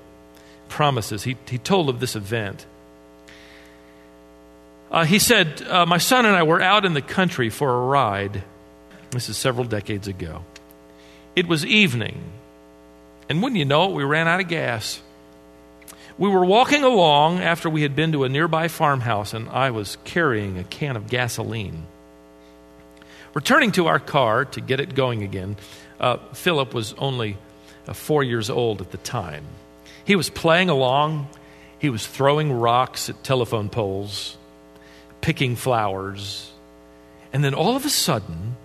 promises. 0.69 1.25
He, 1.25 1.37
he 1.49 1.59
told 1.59 1.89
of 1.89 2.01
this 2.01 2.17
event. 2.17 2.67
Uh, 4.91 5.05
he 5.05 5.19
said, 5.19 5.63
uh, 5.63 5.87
My 5.87 5.99
son 5.99 6.27
and 6.27 6.35
I 6.35 6.43
were 6.43 6.61
out 6.61 6.85
in 6.85 6.95
the 6.95 7.03
country 7.03 7.49
for 7.49 7.73
a 7.73 7.87
ride. 7.87 8.43
This 9.11 9.29
is 9.29 9.37
several 9.37 9.65
decades 9.65 10.09
ago. 10.09 10.45
It 11.37 11.47
was 11.47 11.65
evening, 11.65 12.23
and 13.29 13.43
wouldn't 13.43 13.59
you 13.59 13.65
know 13.65 13.91
it, 13.91 13.95
we 13.95 14.03
ran 14.03 14.27
out 14.27 14.41
of 14.41 14.49
gas. 14.49 15.01
We 16.19 16.29
were 16.29 16.45
walking 16.45 16.83
along 16.83 17.39
after 17.39 17.71
we 17.71 17.83
had 17.83 17.97
been 17.97 18.13
to 18.13 18.25
a 18.25 18.29
nearby 18.29 18.69
farmhouse, 18.69 19.33
and 19.33 19.49
I 19.49 19.71
was 19.71 19.97
carrying 20.05 20.59
a 20.59 20.65
can 20.65 20.97
of 20.97 21.09
gasoline. 21.09 21.87
Returning 23.33 23.73
to 23.73 23.87
our 23.87 24.01
car 24.01 24.45
to 24.47 24.61
get 24.61 24.81
it 24.81 24.95
going 24.95 25.23
again, 25.23 25.57
uh, 26.01 26.17
Philip 26.33 26.75
was 26.75 26.95
only 26.95 27.39
uh, 27.87 27.93
four 27.93 28.25
years 28.25 28.51
old 28.51 28.81
at 28.81 28.91
the 28.91 28.99
time. 28.99 29.45
He 30.05 30.17
was 30.17 30.29
playing 30.31 30.69
along, 30.69 31.29
he 31.79 31.91
was 31.91 32.07
throwing 32.07 32.53
rocks 32.53 33.09
at 33.09 33.23
telephone 33.23 33.69
poles, 33.69 34.37
picking 35.21 35.57
flowers, 35.57 36.51
and 37.33 37.45
then 37.45 37.55
all 37.55 37.77
of 37.77 37.85
a 37.85 37.91
sudden, 37.91 38.57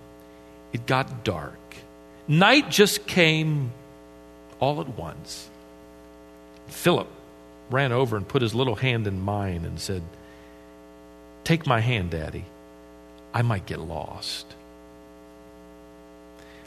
it 0.72 0.86
got 0.86 1.24
dark. 1.24 1.58
Night 2.28 2.70
just 2.70 3.06
came 3.06 3.72
all 4.58 4.80
at 4.80 4.88
once. 4.88 5.48
Philip 6.68 7.08
ran 7.70 7.92
over 7.92 8.16
and 8.16 8.26
put 8.26 8.42
his 8.42 8.54
little 8.54 8.74
hand 8.74 9.06
in 9.06 9.20
mine 9.20 9.64
and 9.64 9.80
said, 9.80 10.02
Take 11.44 11.66
my 11.66 11.80
hand, 11.80 12.10
Daddy. 12.10 12.44
I 13.32 13.42
might 13.42 13.66
get 13.66 13.80
lost. 13.80 14.46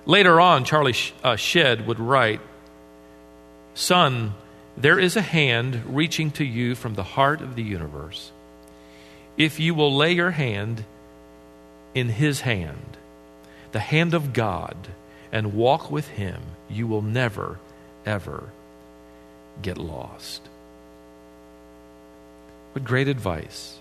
Later 0.05 0.39
on, 0.39 0.63
Charlie 0.63 0.95
uh, 1.23 1.35
Shedd 1.35 1.85
would 1.87 1.99
write 1.99 2.41
Son, 3.73 4.33
there 4.77 4.99
is 4.99 5.15
a 5.15 5.21
hand 5.21 5.83
reaching 5.87 6.31
to 6.31 6.43
you 6.45 6.75
from 6.75 6.95
the 6.95 7.03
heart 7.03 7.41
of 7.41 7.55
the 7.55 7.63
universe. 7.63 8.31
If 9.39 9.57
you 9.57 9.73
will 9.73 9.95
lay 9.95 10.11
your 10.11 10.31
hand 10.31 10.83
in 11.95 12.09
his 12.09 12.41
hand, 12.41 12.97
the 13.71 13.79
hand 13.79 14.13
of 14.13 14.33
God, 14.33 14.75
and 15.31 15.53
walk 15.53 15.89
with 15.89 16.09
him, 16.09 16.41
you 16.69 16.85
will 16.85 17.01
never, 17.01 17.57
ever 18.05 18.49
get 19.61 19.77
lost. 19.77 20.41
What 22.73 22.83
great 22.83 23.07
advice. 23.07 23.77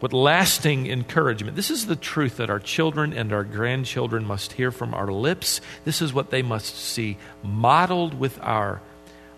What 0.00 0.12
lasting 0.12 0.88
encouragement. 0.88 1.56
This 1.56 1.70
is 1.70 1.86
the 1.86 1.96
truth 1.96 2.36
that 2.36 2.50
our 2.50 2.60
children 2.60 3.14
and 3.14 3.32
our 3.32 3.44
grandchildren 3.44 4.26
must 4.26 4.52
hear 4.52 4.70
from 4.70 4.92
our 4.92 5.10
lips. 5.10 5.62
This 5.86 6.02
is 6.02 6.12
what 6.12 6.30
they 6.30 6.42
must 6.42 6.76
see 6.76 7.16
modeled 7.42 8.12
with 8.12 8.38
our 8.42 8.82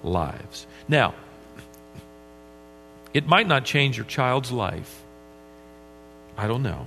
lives. 0.02 0.66
Now, 0.88 1.14
it 3.14 3.28
might 3.28 3.46
not 3.46 3.64
change 3.64 3.96
your 3.96 4.06
child's 4.06 4.50
life. 4.50 5.04
I 6.38 6.46
don't 6.46 6.62
know. 6.62 6.86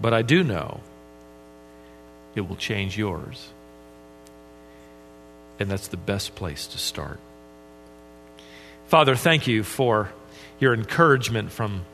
But 0.00 0.14
I 0.14 0.22
do 0.22 0.44
know 0.44 0.80
it 2.34 2.48
will 2.48 2.56
change 2.56 2.96
yours. 2.96 3.48
And 5.58 5.70
that's 5.70 5.88
the 5.88 5.96
best 5.96 6.34
place 6.34 6.68
to 6.68 6.78
start. 6.78 7.18
Father, 8.86 9.16
thank 9.16 9.46
you 9.46 9.62
for 9.62 10.12
your 10.60 10.74
encouragement 10.74 11.50
from 11.50 11.84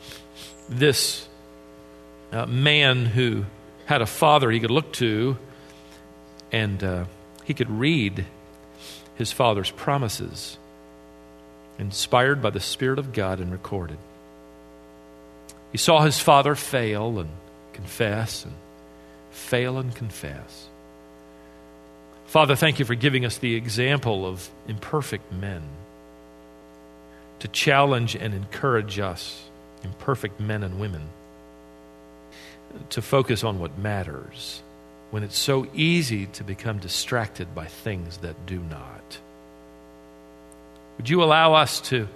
this 0.69 1.27
uh, 2.33 2.47
man 2.47 3.07
who 3.07 3.45
had 3.87 4.03
a 4.03 4.07
father 4.07 4.51
he 4.51 4.61
could 4.61 4.71
look 4.71 4.93
to 4.93 5.37
and 6.53 6.85
uh, 6.85 7.05
he 7.45 7.55
could 7.55 7.71
read 7.71 8.27
his 9.15 9.33
father's 9.33 9.71
promises, 9.71 10.59
inspired 11.79 12.41
by 12.41 12.51
the 12.51 12.61
Spirit 12.61 12.99
of 12.99 13.13
God 13.13 13.41
and 13.41 13.53
recorded. 13.53 13.99
He 15.73 15.79
saw 15.79 16.01
his 16.01 16.19
father 16.19 16.55
fail 16.55 17.19
and 17.19 17.31
confess 17.73 18.45
and 18.45 18.55
fail 19.31 19.79
and 19.79 19.95
confess. 19.95 20.67
Father, 22.27 22.57
thank 22.57 22.79
you 22.79 22.85
for 22.85 22.95
giving 22.95 23.25
us 23.25 23.39
the 23.39 23.55
example 23.55 24.27
of 24.27 24.49
imperfect 24.69 25.33
men 25.33 25.63
to 27.41 27.49
challenge 27.49 28.15
and 28.15 28.35
encourage 28.35 28.99
us 28.99 29.43
imperfect 29.83 30.39
men 30.41 30.63
and 30.63 30.79
women, 30.79 31.03
to 32.91 33.03
focus 33.03 33.43
on 33.43 33.59
what 33.59 33.79
matters 33.79 34.63
when 35.11 35.23
it's 35.23 35.39
so 35.39 35.67
easy 35.75 36.27
to 36.27 36.45
become 36.45 36.79
distracted 36.79 37.53
by 37.55 37.67
things 37.67 38.19
that 38.19 38.47
do 38.47 38.61
not. 38.61 39.19
Would 40.97 41.09
you 41.09 41.23
allow 41.23 41.55
us 41.55 41.81
to, 41.89 42.07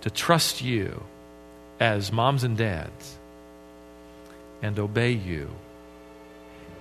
to 0.00 0.10
trust 0.10 0.62
you 0.62 1.02
as 1.82 2.12
moms 2.12 2.44
and 2.44 2.56
dads 2.56 3.18
and 4.62 4.78
obey 4.78 5.10
you? 5.10 5.50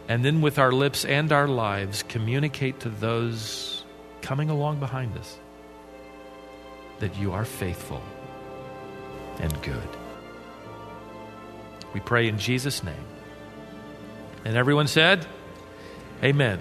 And 0.07 0.23
then, 0.23 0.41
with 0.41 0.59
our 0.59 0.71
lips 0.71 1.05
and 1.05 1.31
our 1.31 1.47
lives, 1.47 2.03
communicate 2.03 2.81
to 2.81 2.89
those 2.89 3.83
coming 4.21 4.49
along 4.49 4.79
behind 4.79 5.17
us 5.17 5.37
that 6.99 7.17
you 7.17 7.31
are 7.31 7.45
faithful 7.45 8.01
and 9.39 9.61
good. 9.63 9.89
We 11.93 11.99
pray 11.99 12.27
in 12.27 12.37
Jesus' 12.37 12.83
name. 12.83 13.05
And 14.45 14.55
everyone 14.55 14.87
said, 14.87 15.25
Amen. 16.23 16.59